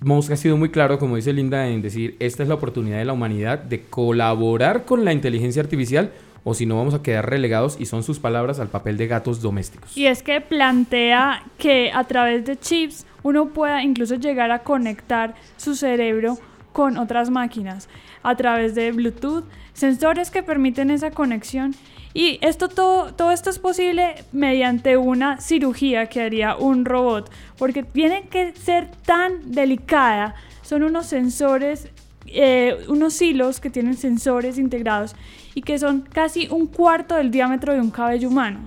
Musk 0.03 0.31
ha 0.31 0.35
sido 0.35 0.57
muy 0.57 0.69
claro, 0.69 0.99
como 0.99 1.15
dice 1.15 1.33
Linda, 1.33 1.67
en 1.67 1.81
decir, 1.81 2.15
esta 2.19 2.43
es 2.43 2.49
la 2.49 2.55
oportunidad 2.55 2.97
de 2.97 3.05
la 3.05 3.13
humanidad 3.13 3.59
de 3.59 3.83
colaborar 3.83 4.85
con 4.85 5.05
la 5.05 5.13
inteligencia 5.13 5.61
artificial 5.61 6.11
o 6.43 6.53
si 6.53 6.65
no 6.65 6.75
vamos 6.75 6.93
a 6.93 7.01
quedar 7.01 7.29
relegados, 7.29 7.77
y 7.79 7.85
son 7.85 8.03
sus 8.03 8.19
palabras, 8.19 8.59
al 8.59 8.67
papel 8.67 8.97
de 8.97 9.07
gatos 9.07 9.41
domésticos. 9.41 9.95
Y 9.95 10.07
es 10.07 10.23
que 10.23 10.41
plantea 10.41 11.43
que 11.57 11.91
a 11.93 12.03
través 12.03 12.45
de 12.45 12.59
chips 12.59 13.05
uno 13.23 13.49
pueda 13.49 13.81
incluso 13.81 14.15
llegar 14.15 14.51
a 14.51 14.59
conectar 14.59 15.35
su 15.55 15.75
cerebro 15.75 16.37
con 16.73 16.97
otras 16.97 17.29
máquinas 17.29 17.87
a 18.23 18.35
través 18.35 18.75
de 18.75 18.91
Bluetooth, 18.91 19.45
sensores 19.73 20.29
que 20.31 20.43
permiten 20.43 20.91
esa 20.91 21.11
conexión. 21.11 21.73
Y 22.13 22.37
esto 22.41 22.67
todo, 22.67 23.13
todo 23.13 23.31
esto 23.31 23.49
es 23.49 23.57
posible 23.57 24.25
mediante 24.31 24.97
una 24.97 25.39
cirugía 25.39 26.07
que 26.07 26.21
haría 26.21 26.55
un 26.55 26.85
robot, 26.85 27.31
porque 27.57 27.83
tiene 27.83 28.27
que 28.27 28.53
ser 28.53 28.91
tan 29.05 29.51
delicada. 29.51 30.35
Son 30.61 30.83
unos 30.83 31.07
sensores, 31.07 31.87
eh, 32.33 32.77
unos 32.87 33.21
hilos 33.21 33.59
que 33.59 33.69
tienen 33.69 33.95
sensores 33.95 34.57
integrados 34.57 35.15
y 35.55 35.61
que 35.61 35.77
son 35.77 36.01
casi 36.01 36.47
un 36.49 36.67
cuarto 36.67 37.15
del 37.15 37.31
diámetro 37.31 37.73
de 37.73 37.79
un 37.79 37.91
cabello 37.91 38.27
humano. 38.27 38.61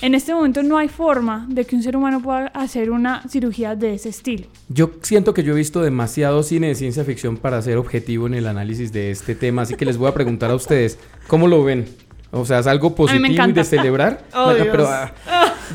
En 0.00 0.14
este 0.14 0.32
momento 0.32 0.62
no 0.62 0.78
hay 0.78 0.88
forma 0.88 1.46
de 1.48 1.64
que 1.64 1.76
un 1.76 1.82
ser 1.82 1.96
humano 1.96 2.22
pueda 2.22 2.46
hacer 2.48 2.90
una 2.90 3.22
cirugía 3.28 3.76
de 3.76 3.94
ese 3.94 4.08
estilo. 4.08 4.46
Yo 4.68 4.90
siento 5.02 5.34
que 5.34 5.42
yo 5.42 5.52
he 5.52 5.56
visto 5.56 5.82
demasiado 5.82 6.42
cine 6.42 6.68
de 6.68 6.74
ciencia 6.74 7.04
ficción 7.04 7.36
para 7.36 7.60
ser 7.60 7.76
objetivo 7.76 8.26
en 8.26 8.34
el 8.34 8.46
análisis 8.46 8.92
de 8.92 9.10
este 9.10 9.34
tema, 9.34 9.62
así 9.62 9.74
que 9.74 9.84
les 9.84 9.98
voy 9.98 10.08
a 10.08 10.14
preguntar 10.14 10.50
a 10.50 10.54
ustedes, 10.54 10.98
¿cómo 11.26 11.46
lo 11.46 11.62
ven? 11.62 11.86
O 12.32 12.44
sea, 12.44 12.60
es 12.60 12.66
algo 12.66 12.94
positivo 12.94 13.48
y 13.48 13.52
de 13.52 13.64
celebrar. 13.64 14.20
Oh, 14.34 14.44
Bueno, 14.46 14.64
pero 14.70 14.86
ah, 14.88 15.12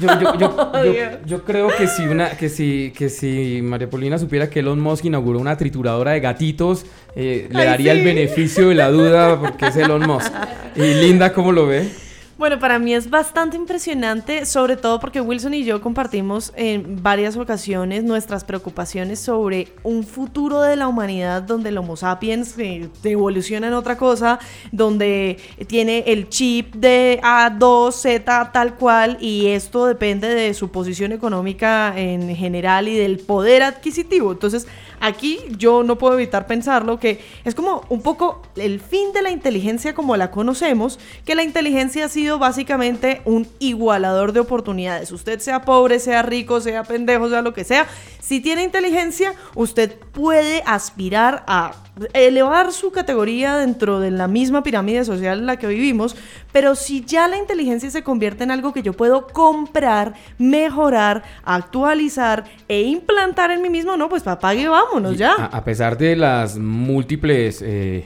yo, 0.01 0.07
yo- 0.21 0.37
yo- 0.39 0.71
Oh, 0.73 1.25
yo- 1.25 1.43
creo 1.43 1.67
que 1.75 1.87
si 1.87 2.03
una, 2.03 2.29
que 2.31 2.47
si, 2.49 2.93
que 2.97 3.09
si 3.09 3.59
María 3.61 3.89
Paulina 3.89 4.17
supiera 4.17 4.49
que 4.49 4.59
Elon 4.61 4.79
Musk 4.79 5.05
inauguró 5.05 5.39
una 5.39 5.57
trituradora 5.57 6.11
de 6.11 6.19
gatitos, 6.21 6.85
eh, 7.15 7.47
le 7.51 7.59
Ay, 7.61 7.65
daría 7.67 7.91
el 7.91 8.03
beneficio 8.03 8.69
de 8.69 8.75
la 8.75 8.89
duda 8.89 9.39
porque 9.39 9.67
es 9.67 9.75
Elon 9.75 10.05
Musk. 10.07 10.31
Y 10.75 10.81
Linda, 10.95 11.33
¿cómo 11.33 11.51
lo 11.51 11.67
ve? 11.67 11.89
Bueno, 12.37 12.59
para 12.59 12.79
mí 12.79 12.93
es 12.93 13.09
bastante 13.09 13.55
impresionante, 13.55 14.45
sobre 14.45 14.75
todo 14.75 14.99
porque 14.99 15.21
Wilson 15.21 15.53
y 15.53 15.63
yo 15.63 15.79
compartimos 15.79 16.51
en 16.57 17.01
varias 17.01 17.37
ocasiones 17.37 18.03
nuestras 18.03 18.43
preocupaciones 18.43 19.21
sobre 19.21 19.69
un 19.83 20.03
futuro 20.03 20.59
de 20.59 20.75
la 20.75 20.89
humanidad 20.89 21.43
donde 21.43 21.69
el 21.69 21.77
Homo 21.77 21.95
sapiens 21.95 22.59
eh, 22.59 22.89
evoluciona 23.05 23.67
en 23.67 23.73
otra 23.73 23.95
cosa, 23.95 24.37
donde 24.73 25.37
tiene 25.67 26.03
el 26.07 26.27
chip 26.27 26.75
de 26.75 27.21
A2, 27.23 27.93
Z 27.93 28.51
tal 28.51 28.75
cual, 28.75 29.17
y 29.21 29.47
esto 29.47 29.85
depende 29.85 30.27
de 30.27 30.53
su 30.53 30.71
posición 30.71 31.13
económica 31.13 31.93
en 31.97 32.35
general 32.35 32.89
y 32.89 32.97
del 32.97 33.19
poder 33.19 33.63
adquisitivo. 33.63 34.33
Entonces, 34.33 34.67
aquí 34.99 35.39
yo 35.57 35.83
no 35.83 35.97
puedo 35.97 36.15
evitar 36.15 36.47
pensarlo 36.47 36.99
que 36.99 37.21
es 37.45 37.55
como 37.55 37.85
un 37.87 38.01
poco 38.01 38.41
el 38.57 38.81
fin 38.81 39.13
de 39.13 39.21
la 39.21 39.31
inteligencia 39.31 39.93
como 39.93 40.17
la 40.17 40.31
conocemos, 40.31 40.99
que 41.23 41.35
la 41.35 41.43
inteligencia 41.43 42.05
ha 42.05 42.09
sido 42.09 42.24
básicamente 42.33 43.21
un 43.25 43.47
igualador 43.59 44.31
de 44.33 44.39
oportunidades. 44.41 45.11
Usted 45.11 45.39
sea 45.39 45.61
pobre, 45.61 45.99
sea 45.99 46.21
rico, 46.21 46.61
sea 46.61 46.83
pendejo, 46.83 47.29
sea 47.29 47.41
lo 47.41 47.53
que 47.53 47.63
sea, 47.63 47.88
si 48.19 48.39
tiene 48.39 48.63
inteligencia, 48.63 49.33
usted 49.53 49.99
puede 50.11 50.63
aspirar 50.65 51.43
a 51.45 51.73
elevar 52.13 52.73
su 52.73 52.91
categoría 52.91 53.55
dentro 53.55 53.99
de 53.99 54.09
la 54.09 54.27
misma 54.27 54.63
pirámide 54.63 55.05
social 55.05 55.39
en 55.39 55.45
la 55.45 55.57
que 55.57 55.67
vivimos, 55.67 56.15
pero 56.51 56.75
si 56.75 57.05
ya 57.05 57.27
la 57.27 57.38
inteligencia 57.38 57.91
se 57.91 58.03
convierte 58.03 58.43
en 58.43 58.49
algo 58.49 58.73
que 58.73 58.81
yo 58.81 58.93
puedo 58.93 59.27
comprar, 59.27 60.15
mejorar, 60.39 61.21
actualizar 61.43 62.45
e 62.67 62.81
implantar 62.81 63.51
en 63.51 63.61
mí 63.61 63.69
mismo, 63.69 63.95
no, 63.95 64.09
pues 64.09 64.25
apague 64.25 64.63
y 64.63 64.67
vámonos 64.67 65.17
ya. 65.17 65.35
A, 65.35 65.45
a 65.45 65.63
pesar 65.63 65.95
de 65.97 66.15
las 66.15 66.57
múltiples 66.57 67.61
eh, 67.61 68.05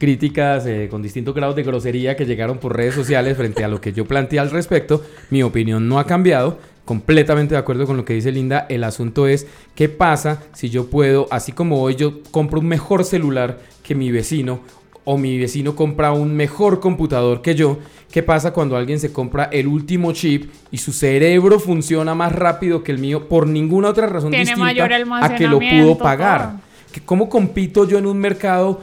críticas 0.00 0.64
eh, 0.66 0.88
con 0.90 1.02
distintos 1.02 1.34
grados 1.34 1.54
de 1.54 1.62
grosería 1.62 2.16
que 2.16 2.24
llegaron 2.24 2.56
por 2.56 2.74
redes 2.74 2.94
sociales 2.94 3.36
frente 3.36 3.62
a 3.64 3.68
lo 3.68 3.82
que 3.82 3.92
yo 3.92 4.06
planteé 4.06 4.38
al 4.38 4.50
respecto, 4.50 5.04
mi 5.28 5.42
opinión 5.42 5.88
no 5.88 6.00
ha 6.00 6.06
cambiado. 6.06 6.58
Completamente 6.86 7.54
de 7.54 7.58
acuerdo 7.58 7.86
con 7.86 7.98
lo 7.98 8.04
que 8.04 8.14
dice 8.14 8.32
Linda. 8.32 8.66
El 8.68 8.82
asunto 8.82 9.28
es 9.28 9.46
qué 9.74 9.90
pasa 9.90 10.42
si 10.54 10.70
yo 10.70 10.86
puedo, 10.86 11.28
así 11.30 11.52
como 11.52 11.82
hoy 11.82 11.94
yo 11.94 12.22
compro 12.30 12.60
un 12.60 12.66
mejor 12.66 13.04
celular 13.04 13.58
que 13.82 13.94
mi 13.94 14.10
vecino 14.10 14.60
o 15.04 15.18
mi 15.18 15.38
vecino 15.38 15.76
compra 15.76 16.12
un 16.12 16.34
mejor 16.34 16.80
computador 16.80 17.42
que 17.42 17.54
yo. 17.54 17.78
¿Qué 18.10 18.22
pasa 18.22 18.52
cuando 18.52 18.76
alguien 18.76 18.98
se 18.98 19.12
compra 19.12 19.50
el 19.52 19.66
último 19.68 20.12
chip 20.12 20.50
y 20.70 20.78
su 20.78 20.92
cerebro 20.92 21.60
funciona 21.60 22.14
más 22.14 22.32
rápido 22.32 22.82
que 22.82 22.90
el 22.90 22.98
mío 22.98 23.28
por 23.28 23.46
ninguna 23.46 23.90
otra 23.90 24.06
razón 24.06 24.30
Tiene 24.30 24.46
distinta 24.46 24.64
mayor 24.64 24.92
a 25.22 25.36
que 25.36 25.46
lo 25.46 25.58
pudo 25.58 25.98
pagar? 25.98 26.52
todo. 26.52 27.02
¿Cómo 27.04 27.28
compito 27.28 27.86
yo 27.86 27.98
en 27.98 28.06
un 28.06 28.18
mercado 28.18 28.80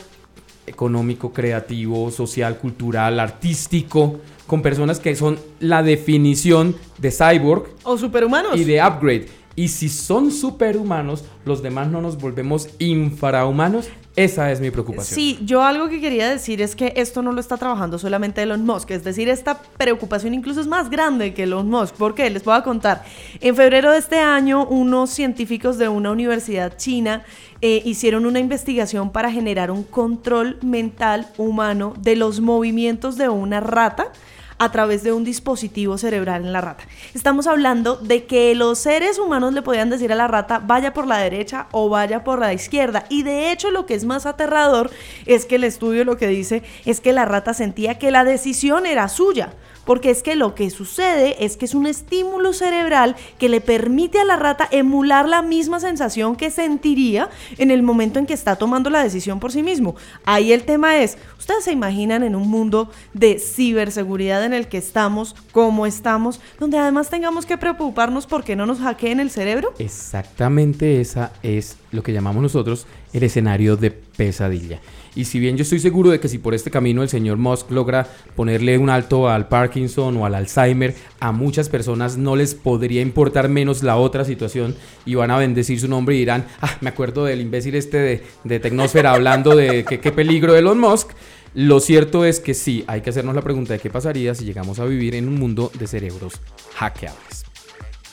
económico, 0.68 1.34
creativo, 1.34 2.12
social, 2.12 2.58
cultural, 2.60 3.20
artístico, 3.20 4.20
con 4.46 4.62
personas 4.62 5.00
que 5.00 5.16
son 5.16 5.40
la 5.60 5.82
definición 5.84 6.76
de 7.00 7.12
cyborg 7.12 7.66
O 7.84 7.98
superhumanos. 7.98 8.58
y 8.60 8.64
de 8.64 8.82
upgrade? 8.84 9.28
Y 9.56 9.70
si 9.70 9.90
son 9.90 10.32
superhumanos, 10.32 11.26
los 11.44 11.64
demás 11.64 11.88
no 11.88 12.00
nos 12.02 12.18
volvemos 12.20 12.70
infrahumanos. 12.78 13.90
Esa 14.18 14.52
es 14.52 14.60
mi 14.60 14.72
preocupación. 14.72 15.14
Sí, 15.14 15.38
yo 15.44 15.62
algo 15.62 15.90
que 15.90 16.02
quería 16.02 16.28
decir 16.28 16.60
es 16.60 16.76
que 16.76 16.92
esto 16.96 17.22
no 17.22 17.32
lo 17.34 17.40
está 17.40 17.56
trabajando 17.56 18.00
solamente 18.00 18.42
Elon 18.42 18.66
Musk, 18.66 18.90
es 18.90 19.04
decir, 19.04 19.30
esta 19.30 19.62
preocupación 19.78 20.34
incluso 20.34 20.60
es 20.60 20.66
más 20.66 20.90
grande 20.90 21.36
que 21.36 21.44
Elon 21.44 21.70
Musk. 21.70 21.94
¿Por 21.94 22.16
qué? 22.16 22.28
Les 22.32 22.44
voy 22.44 22.56
a 22.56 22.64
contar. 22.64 23.04
En 23.42 23.56
febrero 23.56 23.92
de 23.92 24.00
este 24.00 24.18
año, 24.18 24.66
unos 24.66 25.12
científicos 25.12 25.78
de 25.78 25.88
una 25.88 26.10
universidad 26.10 26.78
china 26.78 27.26
eh, 27.62 27.84
hicieron 27.86 28.26
una 28.26 28.40
investigación 28.40 29.12
para 29.12 29.32
generar 29.32 29.70
un 29.70 29.84
control 29.84 30.58
mental 30.64 31.28
humano 31.38 31.94
de 32.00 32.16
los 32.16 32.40
movimientos 32.40 33.18
de 33.18 33.30
una 33.30 33.60
rata 33.60 34.12
a 34.58 34.72
través 34.72 35.04
de 35.04 35.14
un 35.14 35.24
dispositivo 35.24 35.98
cerebral 35.98 36.46
en 36.46 36.54
la 36.54 36.62
rata. 36.62 36.84
Estamos 37.14 37.48
hablando 37.48 37.96
de 37.96 38.26
que 38.26 38.56
los 38.56 38.80
seres 38.80 39.20
humanos 39.20 39.54
le 39.54 39.62
podían 39.62 39.90
decir 39.90 40.12
a 40.12 40.16
la 40.16 40.28
rata 40.28 40.60
vaya 40.60 40.94
por 40.94 41.08
la 41.08 41.18
derecha 41.18 41.68
o 41.72 41.90
vaya 41.90 42.24
por 42.24 42.40
la 42.40 42.54
izquierda. 42.54 43.06
Y 43.10 43.24
de 43.24 43.52
hecho 43.52 43.72
lo 43.72 43.86
que 43.86 43.96
es 43.96 44.06
más 44.06 44.26
aterrador 44.26 44.90
es 45.26 45.46
que 45.46 45.56
el 45.56 45.64
estudio 45.64 46.06
lo 46.06 46.18
que 46.18 46.28
dice 46.28 46.64
es 46.86 47.02
que 47.02 47.14
la 47.14 47.26
rata 47.26 47.54
sentía 47.54 48.00
que 48.00 48.12
la 48.12 48.24
decisión 48.24 48.86
era 48.86 49.08
suya. 49.10 49.54
Porque 49.88 50.12
es 50.12 50.22
que 50.22 50.36
lo 50.36 50.54
que 50.54 50.70
sucede 50.70 51.44
es 51.44 51.56
que 51.56 51.66
es 51.66 51.74
un 51.74 51.88
estímulo 51.88 52.52
cerebral 52.52 53.16
que 53.40 53.48
le 53.48 53.62
permite 53.62 54.20
a 54.20 54.26
la 54.26 54.36
rata 54.36 54.68
emular 54.70 55.28
la 55.28 55.42
misma 55.42 55.80
sensación 55.80 56.36
que 56.36 56.52
sentiría 56.52 57.30
en 57.58 57.72
el 57.72 57.82
momento 57.82 58.20
en 58.20 58.26
que 58.26 58.34
está 58.34 58.58
tomando 58.58 58.90
la 58.90 59.02
decisión 59.02 59.40
por 59.40 59.54
sí 59.54 59.64
mismo. 59.64 59.96
Ahí 60.26 60.52
el 60.52 60.64
tema 60.64 60.98
es, 60.98 61.18
¿ustedes 61.40 61.64
se 61.64 61.72
imaginan 61.72 62.22
en 62.24 62.36
un 62.36 62.50
mundo 62.50 62.92
de 63.14 63.40
ciberseguridad 63.40 64.44
en 64.44 64.54
el 64.54 64.68
que 64.68 64.78
estamos, 64.78 65.36
como 65.54 65.86
estamos, 65.86 66.42
donde 66.60 66.78
además 66.78 67.10
tengamos 67.10 67.46
que 67.46 67.58
preocuparnos 67.58 68.28
porque 68.28 68.58
no 68.58 68.66
nos 68.66 68.80
hackeen 68.80 69.22
el 69.22 69.32
cerebro? 69.32 69.74
Exactamente 69.80 71.00
esa 71.00 71.32
es 71.44 71.78
lo 71.92 72.04
que 72.04 72.12
llamamos 72.12 72.44
nosotros 72.44 72.88
el 73.14 73.24
escenario 73.24 73.78
de 73.78 73.92
pesadilla. 73.92 74.82
Y 75.18 75.26
si 75.26 75.40
bien 75.40 75.58
yo 75.58 75.64
estoy 75.64 75.80
seguro 75.80 76.12
de 76.12 76.20
que 76.20 76.28
si 76.28 76.38
por 76.38 76.54
este 76.54 76.70
camino 76.70 77.02
el 77.02 77.10
señor 77.10 77.38
Musk 77.38 77.72
logra 77.72 78.08
ponerle 78.36 78.78
un 78.78 78.92
alto 78.92 79.28
al 79.28 79.48
Parkinson 79.48 80.16
o 80.18 80.28
al 80.28 80.36
Alzheimer, 80.36 80.94
a 81.20 81.32
muchas 81.32 81.70
personas 81.70 82.18
no 82.18 82.36
les 82.36 82.54
podría 82.54 83.02
importar 83.02 83.50
menos 83.50 83.82
la 83.82 83.98
otra 83.98 84.26
situación 84.26 84.76
y 85.08 85.16
van 85.16 85.32
a 85.32 85.40
bendecir 85.40 85.80
su 85.80 85.88
nombre 85.88 86.16
y 86.16 86.20
dirán, 86.20 86.46
ah, 86.62 86.78
me 86.82 86.90
acuerdo 86.90 87.26
del 87.26 87.42
imbécil 87.42 87.74
este 87.74 87.98
de, 87.98 88.24
de 88.44 88.60
Tecnosfera 88.60 89.12
hablando 89.14 89.56
de 89.56 89.84
que- 89.86 90.00
qué 90.00 90.12
peligro 90.12 90.54
de 90.54 90.60
Elon 90.60 90.80
Musk. 90.80 91.10
Lo 91.56 91.80
cierto 91.80 92.24
es 92.24 92.40
que 92.40 92.54
sí, 92.54 92.84
hay 92.86 93.02
que 93.02 93.10
hacernos 93.10 93.34
la 93.34 93.42
pregunta 93.42 93.74
de 93.74 93.80
qué 93.80 93.90
pasaría 93.90 94.36
si 94.36 94.46
llegamos 94.46 94.78
a 94.78 94.86
vivir 94.86 95.16
en 95.16 95.28
un 95.28 95.40
mundo 95.40 95.72
de 95.80 95.88
cerebros 95.88 96.34
hackeables. 96.76 97.46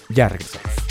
Ya 0.08 0.30
regresamos. 0.30 0.83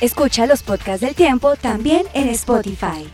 Escucha 0.00 0.46
los 0.46 0.62
podcasts 0.62 1.00
del 1.00 1.16
tiempo 1.16 1.56
también 1.56 2.06
en 2.14 2.28
Spotify. 2.28 3.10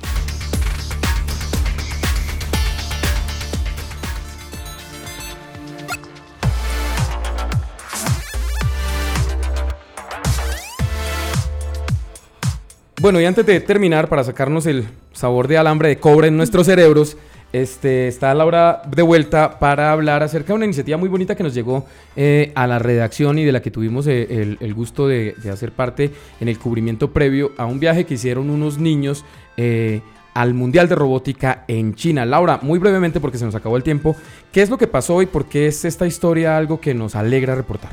Bueno, 13.01 13.19
y 13.19 13.25
antes 13.25 13.47
de 13.47 13.61
terminar, 13.61 14.11
para 14.11 14.23
sacarnos 14.23 14.67
el 14.67 14.87
sabor 15.15 15.49
de 15.49 15.57
alambre 15.57 15.89
de 15.89 15.99
cobre 15.99 16.29
en 16.29 16.37
nuestros 16.37 16.67
cerebros, 16.67 17.17
este, 17.55 18.09
está 18.09 18.35
Laura 18.35 18.83
de 18.85 19.03
vuelta 19.03 19.61
para 19.61 19.93
hablar 19.93 20.25
acerca 20.25 20.49
de 20.49 20.55
una 20.55 20.65
iniciativa 20.65 20.99
muy 20.99 21.09
bonita 21.09 21.37
que 21.37 21.45
nos 21.45 21.55
llegó 21.55 21.87
eh, 22.17 22.51
a 22.57 22.67
la 22.67 22.81
redacción 22.81 23.39
y 23.39 23.45
de 23.45 23.53
la 23.53 23.63
que 23.63 23.71
tuvimos 23.71 24.09
eh, 24.09 24.57
el, 24.59 24.75
gusto 24.75 25.07
de, 25.07 25.37
de 25.41 25.51
hacer 25.51 25.71
parte 25.71 26.11
en 26.41 26.49
el 26.49 26.59
cubrimiento 26.59 27.13
previo 27.13 27.53
a 27.57 27.67
un 27.67 27.79
viaje 27.79 28.07
que 28.07 28.15
hicieron 28.15 28.51
unos 28.51 28.79
niños 28.79 29.25
eh, 29.57 30.03
al 30.35 30.53
Mundial 30.53 30.89
de 30.89 30.97
Robótica 30.97 31.65
en 31.69 31.95
China. 31.95 32.27
Laura, 32.27 32.59
muy 32.61 32.81
brevemente 32.81 33.21
porque 33.21 33.39
se 33.39 33.45
nos 33.45 33.55
acabó 33.55 33.77
el 33.77 33.85
tiempo, 33.85 34.17
¿qué 34.51 34.61
es 34.61 34.69
lo 34.69 34.77
que 34.77 34.89
pasó 34.89 35.23
y 35.23 35.27
por 35.27 35.47
qué 35.47 35.69
es 35.69 35.85
esta 35.85 36.09
historia 36.09 36.57
algo 36.57 36.81
que 36.81 36.93
nos 36.93 37.15
alegra 37.15 37.55
reportar? 37.55 37.93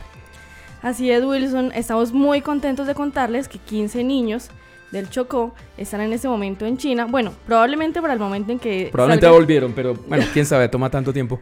Así 0.82 1.12
es, 1.12 1.24
Wilson. 1.24 1.72
Estamos 1.76 2.14
muy 2.14 2.42
contentos 2.42 2.88
de 2.88 2.96
contarles 2.96 3.48
que 3.48 3.60
15 3.60 4.04
niños 4.04 4.50
del 4.92 5.10
Chocó 5.10 5.54
están 5.78 6.02
en 6.02 6.14
este 6.14 6.28
momento 6.28 6.66
en 6.66 6.78
China. 6.78 7.06
Bueno, 7.10 7.32
probablemente 7.46 8.02
para 8.02 8.14
el 8.14 8.20
momento 8.20 8.52
en 8.52 8.60
que... 8.60 8.90
Probablemente 8.92 9.26
salga- 9.26 9.36
volvieron, 9.38 9.74
pero 9.74 9.94
bueno, 10.08 10.26
quién 10.34 10.46
sabe, 10.46 10.68
toma 10.70 10.90
tanto 10.90 11.12
tiempo. 11.14 11.40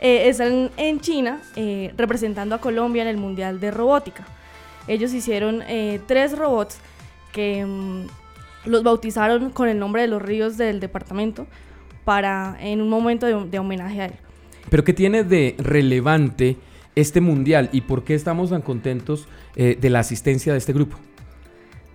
eh, 0.00 0.28
están 0.28 0.70
en 0.76 1.00
China 1.00 1.40
eh, 1.56 1.92
representando 1.96 2.54
a 2.54 2.60
Colombia 2.60 3.02
en 3.02 3.08
el 3.08 3.16
Mundial 3.16 3.58
de 3.60 3.70
Robótica. 3.70 4.24
ellos 4.86 5.12
hicieron 5.14 5.62
eh, 5.66 6.00
tres 6.06 6.36
robots 6.38 6.78
que 7.32 7.64
mm, 7.64 8.06
los 8.66 8.82
bautizaron 8.82 9.50
con 9.50 9.68
el 9.68 9.78
nombre 9.78 10.02
de 10.02 10.08
los 10.08 10.20
ríos 10.22 10.56
del 10.56 10.78
departamento 10.80 11.46
para 12.04 12.56
en 12.60 12.80
un 12.80 12.88
momento 12.88 13.26
de, 13.26 13.44
de 13.50 13.58
homenaje 13.58 14.00
a 14.02 14.06
él. 14.06 14.14
Pero 14.70 14.84
¿qué 14.84 14.92
tiene 14.92 15.24
de 15.24 15.54
relevante 15.58 16.56
este 16.94 17.20
mundial 17.20 17.68
y 17.72 17.82
por 17.82 18.04
qué 18.04 18.14
estamos 18.14 18.50
tan 18.50 18.60
contentos 18.62 19.26
eh, 19.56 19.76
de 19.80 19.90
la 19.90 20.00
asistencia 20.00 20.52
de 20.52 20.58
este 20.58 20.72
grupo? 20.72 20.98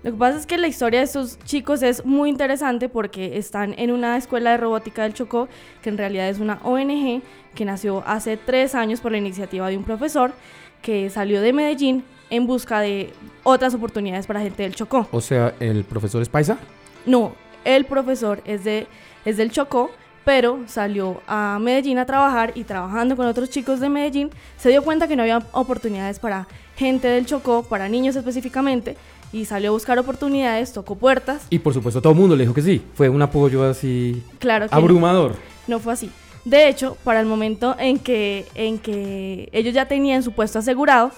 Lo 0.04 0.12
que 0.12 0.18
pasa 0.18 0.38
es 0.38 0.46
que 0.46 0.58
la 0.58 0.68
historia 0.68 1.00
de 1.00 1.06
estos 1.06 1.40
chicos 1.46 1.82
es 1.82 2.06
muy 2.06 2.30
interesante 2.30 2.90
porque 2.90 3.38
están 3.38 3.74
en 3.78 3.90
una 3.90 4.18
escuela 4.18 4.52
de 4.52 4.58
robótica 4.58 5.04
del 5.04 5.14
Chocó, 5.14 5.48
que 5.82 5.90
en 5.90 5.98
realidad 5.98 6.28
es 6.28 6.40
una 6.40 6.60
ONG 6.64 7.22
que 7.56 7.64
nació 7.64 8.04
hace 8.06 8.36
tres 8.36 8.76
años 8.76 9.00
por 9.00 9.14
la 9.14 9.18
iniciativa 9.18 9.70
de 9.70 9.78
un 9.78 9.86
profesor 9.86 10.34
que 10.82 11.10
salió 11.10 11.40
de 11.40 11.54
Medellín 11.54 12.04
en 12.30 12.48
busca 12.48 12.82
de 12.82 13.14
otras 13.44 13.74
oportunidades 13.76 14.28
para 14.28 14.42
gente 14.42 14.64
del 14.64 14.76
Chocó. 14.76 15.08
O 15.12 15.22
sea, 15.22 15.56
¿el 15.62 15.86
profesor 15.86 16.22
es 16.22 16.28
paisa? 16.28 16.58
No, 17.06 17.34
el 17.64 17.86
profesor 17.86 18.42
es, 18.44 18.66
de, 18.66 18.88
es 19.24 19.38
del 19.38 19.52
Chocó, 19.52 19.90
pero 20.26 20.60
salió 20.68 21.22
a 21.28 21.60
Medellín 21.60 21.98
a 22.00 22.06
trabajar 22.06 22.54
y 22.56 22.64
trabajando 22.64 23.16
con 23.16 23.26
otros 23.26 23.50
chicos 23.50 23.80
de 23.80 23.90
Medellín 23.90 24.30
se 24.58 24.70
dio 24.70 24.84
cuenta 24.84 25.08
que 25.08 25.16
no 25.16 25.24
había 25.24 25.42
oportunidades 25.52 26.20
para 26.20 26.48
gente 26.76 27.08
del 27.08 27.26
Chocó, 27.26 27.64
para 27.64 27.90
niños 27.90 28.16
específicamente, 28.16 28.96
y 29.32 29.46
salió 29.46 29.70
a 29.70 29.74
buscar 29.74 29.98
oportunidades, 30.00 30.74
tocó 30.74 30.96
puertas. 30.96 31.48
Y 31.50 31.60
por 31.60 31.74
supuesto 31.74 32.02
todo 32.02 32.14
el 32.14 32.20
mundo 32.20 32.36
le 32.36 32.44
dijo 32.44 32.54
que 32.54 32.62
sí. 32.62 32.82
Fue 32.94 33.10
un 33.10 33.22
apoyo 33.22 33.64
así 33.64 34.24
Claro 34.40 34.70
que 34.70 34.76
abrumador. 34.76 35.32
No, 35.32 35.38
no 35.76 35.80
fue 35.80 35.94
así. 35.94 36.12
De 36.46 36.68
hecho, 36.68 36.98
para 37.04 37.20
el 37.20 37.26
momento 37.26 37.76
en 37.80 38.00
que, 38.00 38.46
en 38.54 38.78
que 38.78 39.50
ellos 39.54 39.74
ya 39.74 39.88
tenían 39.88 40.24
su 40.24 40.34
puesto 40.34 40.60
asegurado, 40.60 41.12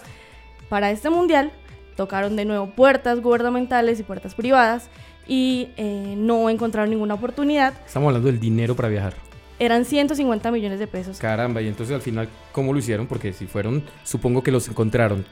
para 0.69 0.91
este 0.91 1.09
mundial 1.09 1.51
tocaron 1.95 2.35
de 2.35 2.45
nuevo 2.45 2.67
puertas 2.67 3.21
gubernamentales 3.21 3.99
y 3.99 4.03
puertas 4.03 4.35
privadas 4.35 4.89
y 5.27 5.69
eh, 5.77 6.15
no 6.17 6.49
encontraron 6.49 6.89
ninguna 6.89 7.15
oportunidad. 7.15 7.73
Estamos 7.85 8.07
hablando 8.07 8.27
del 8.27 8.39
dinero 8.39 8.75
para 8.75 8.89
viajar. 8.89 9.13
Eran 9.57 9.85
150 9.85 10.51
millones 10.51 10.79
de 10.79 10.87
pesos. 10.87 11.17
Caramba, 11.17 11.61
y 11.61 11.67
entonces 11.67 11.95
al 11.95 12.01
final, 12.01 12.27
¿cómo 12.51 12.73
lo 12.73 12.79
hicieron? 12.79 13.07
Porque 13.07 13.31
si 13.31 13.47
fueron, 13.47 13.83
supongo 14.03 14.43
que 14.43 14.51
los 14.51 14.67
encontraron. 14.67 15.25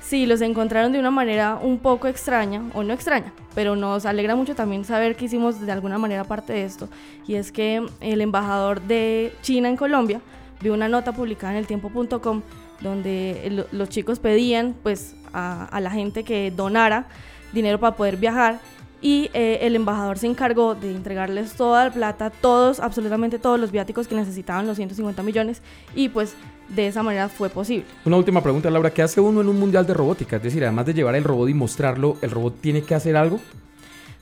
Sí, 0.00 0.26
los 0.26 0.40
encontraron 0.40 0.90
de 0.90 0.98
una 0.98 1.10
manera 1.10 1.58
un 1.60 1.78
poco 1.78 2.08
extraña, 2.08 2.62
o 2.72 2.82
no 2.82 2.94
extraña, 2.94 3.32
pero 3.54 3.76
nos 3.76 4.06
alegra 4.06 4.34
mucho 4.34 4.54
también 4.54 4.84
saber 4.84 5.16
que 5.16 5.26
hicimos 5.26 5.60
de 5.60 5.70
alguna 5.70 5.98
manera 5.98 6.24
parte 6.24 6.54
de 6.54 6.64
esto. 6.64 6.88
Y 7.26 7.34
es 7.34 7.52
que 7.52 7.86
el 8.00 8.20
embajador 8.20 8.80
de 8.80 9.32
China 9.42 9.68
en 9.68 9.76
Colombia 9.76 10.20
vio 10.60 10.72
una 10.72 10.88
nota 10.88 11.12
publicada 11.12 11.52
en 11.52 11.58
el 11.58 11.66
tiempo.com 11.66 12.42
donde 12.80 13.66
los 13.72 13.88
chicos 13.88 14.18
pedían 14.18 14.74
pues 14.82 15.14
a, 15.32 15.64
a 15.64 15.80
la 15.80 15.90
gente 15.90 16.24
que 16.24 16.50
donara 16.50 17.06
dinero 17.52 17.78
para 17.78 17.96
poder 17.96 18.16
viajar 18.16 18.60
y 19.00 19.30
eh, 19.32 19.60
el 19.62 19.76
embajador 19.76 20.18
se 20.18 20.26
encargó 20.26 20.74
de 20.74 20.90
entregarles 20.90 21.54
toda 21.54 21.86
la 21.86 21.90
plata, 21.92 22.30
todos, 22.30 22.80
absolutamente 22.80 23.38
todos 23.38 23.58
los 23.60 23.70
viáticos 23.70 24.08
que 24.08 24.14
necesitaban, 24.14 24.66
los 24.66 24.76
150 24.76 25.22
millones, 25.22 25.62
y 25.94 26.08
pues 26.08 26.34
de 26.68 26.88
esa 26.88 27.02
manera 27.02 27.28
fue 27.28 27.48
posible. 27.48 27.86
Una 28.04 28.16
última 28.16 28.42
pregunta, 28.42 28.70
Laura. 28.70 28.90
¿Qué 28.90 29.02
hace 29.02 29.20
uno 29.20 29.40
en 29.40 29.48
un 29.48 29.58
mundial 29.58 29.86
de 29.86 29.94
robótica? 29.94 30.36
Es 30.36 30.42
decir, 30.42 30.64
además 30.64 30.86
de 30.86 30.94
llevar 30.94 31.14
el 31.14 31.24
robot 31.24 31.48
y 31.48 31.54
mostrarlo, 31.54 32.16
¿el 32.22 32.30
robot 32.30 32.60
tiene 32.60 32.82
que 32.82 32.94
hacer 32.94 33.16
algo? 33.16 33.40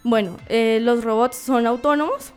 Bueno, 0.05 0.37
eh, 0.49 0.79
los 0.83 1.03
robots 1.03 1.37
son 1.37 1.67
autónomos, 1.67 2.33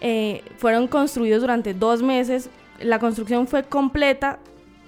eh, 0.00 0.42
fueron 0.58 0.86
construidos 0.88 1.42
durante 1.42 1.74
dos 1.74 2.02
meses, 2.02 2.48
la 2.80 2.98
construcción 2.98 3.46
fue 3.46 3.64
completa, 3.64 4.38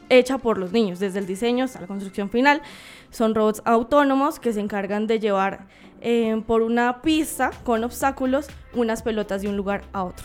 hecha 0.09 0.39
por 0.39 0.59
los 0.59 0.73
niños, 0.73 0.99
desde 0.99 1.19
el 1.19 1.27
diseño 1.27 1.65
hasta 1.65 1.81
la 1.81 1.87
construcción 1.87 2.31
final. 2.31 2.63
Son 3.11 3.35
robots 3.35 3.63
autónomos 3.65 4.39
que 4.39 4.53
se 4.53 4.61
encargan 4.61 5.07
de 5.07 5.19
llevar 5.21 5.67
eh, 6.09 6.41
por 6.47 6.63
una 6.63 7.03
pista 7.03 7.51
con 7.65 7.83
obstáculos 7.83 8.47
unas 8.75 9.03
pelotas 9.03 9.43
de 9.43 9.49
un 9.49 9.57
lugar 9.57 9.83
a 9.93 10.05
otro. 10.05 10.25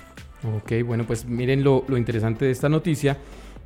Ok, 0.55 0.71
bueno, 0.85 1.05
pues 1.05 1.25
miren 1.25 1.63
lo, 1.63 1.83
lo 1.87 1.97
interesante 1.97 2.45
de 2.45 2.51
esta 2.51 2.69
noticia 2.69 3.17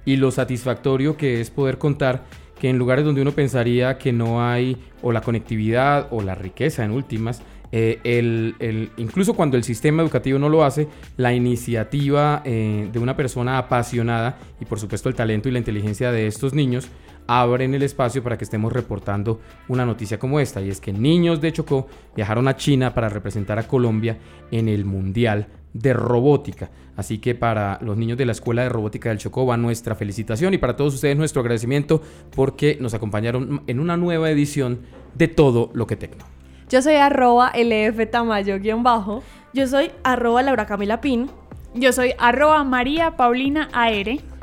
y 0.05 0.15
lo 0.15 0.31
satisfactorio 0.31 1.17
que 1.17 1.41
es 1.41 1.49
poder 1.51 1.77
contar 1.77 2.23
que 2.59 2.69
en 2.69 2.77
lugares 2.77 3.03
donde 3.03 3.21
uno 3.21 3.33
pensaría 3.33 3.97
que 3.97 4.13
no 4.13 4.41
hay 4.41 4.77
o 5.01 5.11
la 5.11 5.19
conectividad 5.19 6.07
o 6.11 6.21
la 6.21 6.35
riqueza 6.35 6.85
en 6.85 6.91
últimas, 6.91 7.41
eh, 7.73 7.99
el, 8.05 8.55
el- 8.59 8.91
incluso 8.95 9.33
cuando 9.33 9.57
el 9.57 9.63
sistema 9.65 10.01
educativo 10.01 10.39
no 10.39 10.47
lo 10.47 10.63
hace, 10.63 10.87
la 11.17 11.33
iniciativa 11.33 12.41
eh, 12.45 12.87
de 12.93 12.99
una 12.99 13.17
persona 13.17 13.57
apasionada 13.57 14.37
y 14.61 14.65
por 14.65 14.79
supuesto 14.79 15.09
el 15.09 15.15
talento 15.15 15.49
y 15.49 15.51
la 15.51 15.59
inteligencia 15.59 16.11
de 16.13 16.27
estos 16.27 16.53
niños 16.53 16.87
abren 17.27 17.73
el 17.73 17.83
espacio 17.83 18.23
para 18.23 18.37
que 18.37 18.43
estemos 18.43 18.71
reportando 18.71 19.39
una 19.67 19.85
noticia 19.85 20.19
como 20.19 20.39
esta 20.39 20.61
y 20.61 20.69
es 20.69 20.79
que 20.79 20.93
niños 20.93 21.41
de 21.41 21.51
Chocó 21.51 21.87
viajaron 22.15 22.47
a 22.47 22.55
China 22.55 22.93
para 22.93 23.09
representar 23.09 23.59
a 23.59 23.67
Colombia 23.67 24.17
en 24.51 24.69
el 24.69 24.85
Mundial 24.85 25.47
de 25.73 25.93
Robótica. 25.93 26.69
Así 26.95 27.17
que 27.17 27.35
para 27.35 27.77
los 27.81 27.97
niños 27.97 28.17
de 28.17 28.25
la 28.25 28.31
Escuela 28.31 28.63
de 28.63 28.69
Robótica 28.69 29.09
del 29.09 29.17
Chocó 29.17 29.45
va 29.45 29.57
nuestra 29.57 29.95
felicitación 29.95 30.53
y 30.53 30.57
para 30.57 30.75
todos 30.75 30.93
ustedes 30.93 31.17
nuestro 31.17 31.41
agradecimiento 31.41 32.01
porque 32.33 32.77
nos 32.79 32.93
acompañaron 32.93 33.63
en 33.67 33.79
una 33.79 33.97
nueva 33.97 34.29
edición 34.29 34.79
de 35.13 35.27
Todo 35.27 35.71
lo 35.73 35.87
que 35.87 35.97
Tecno. 35.97 36.25
Yo 36.69 36.81
soy 36.81 36.95
arroba 36.95 37.51
LF 37.53 38.09
Tamayo 38.09 38.59
guion 38.59 38.83
bajo. 38.83 39.21
Yo 39.53 39.67
soy 39.67 39.91
arroba 40.03 40.41
Laura 40.41 40.65
Camila 40.65 41.01
Pin. 41.01 41.29
Yo 41.73 41.91
soy 41.91 42.13
arroba 42.17 42.63
María 42.63 43.17
Paulina 43.17 43.69
AR. 43.73 44.34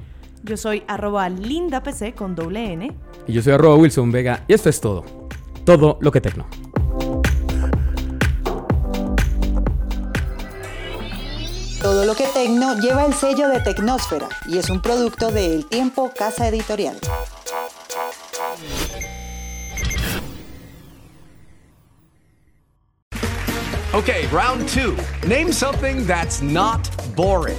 Yo 0.45 0.57
soy 0.57 0.83
arroba 0.89 1.29
lindapc 1.29 2.17
con 2.17 2.35
doble 2.35 2.73
N. 2.73 2.93
Y 3.29 3.33
yo 3.33 3.43
soy 3.43 3.53
arroba 3.53 3.77
Wilson 3.77 4.11
Vega 4.11 4.45
y 4.49 4.55
esto 4.55 4.69
es 4.69 4.81
todo. 4.81 5.05
Todo 5.65 5.99
lo 6.01 6.11
que 6.11 6.21
Tecno. 6.21 6.47
Todo 11.81 12.05
lo 12.05 12.15
que 12.17 12.27
Tecno 12.27 12.77
lleva 12.81 13.05
el 13.07 13.15
sello 13.15 13.49
de 13.49 13.61
Tecnósfera 13.61 14.29
y 14.49 14.59
es 14.59 14.69
un 14.69 14.83
producto 14.83 15.31
de 15.31 15.55
El 15.55 15.67
Tiempo 15.67 16.11
Casa 16.17 16.49
Editorial. 16.49 16.97
Okay, 23.95 24.27
round 24.33 24.69
two. 24.69 24.97
Name 25.29 25.53
something 25.53 26.05
that's 26.05 26.43
not 26.43 26.89
boring. 27.15 27.59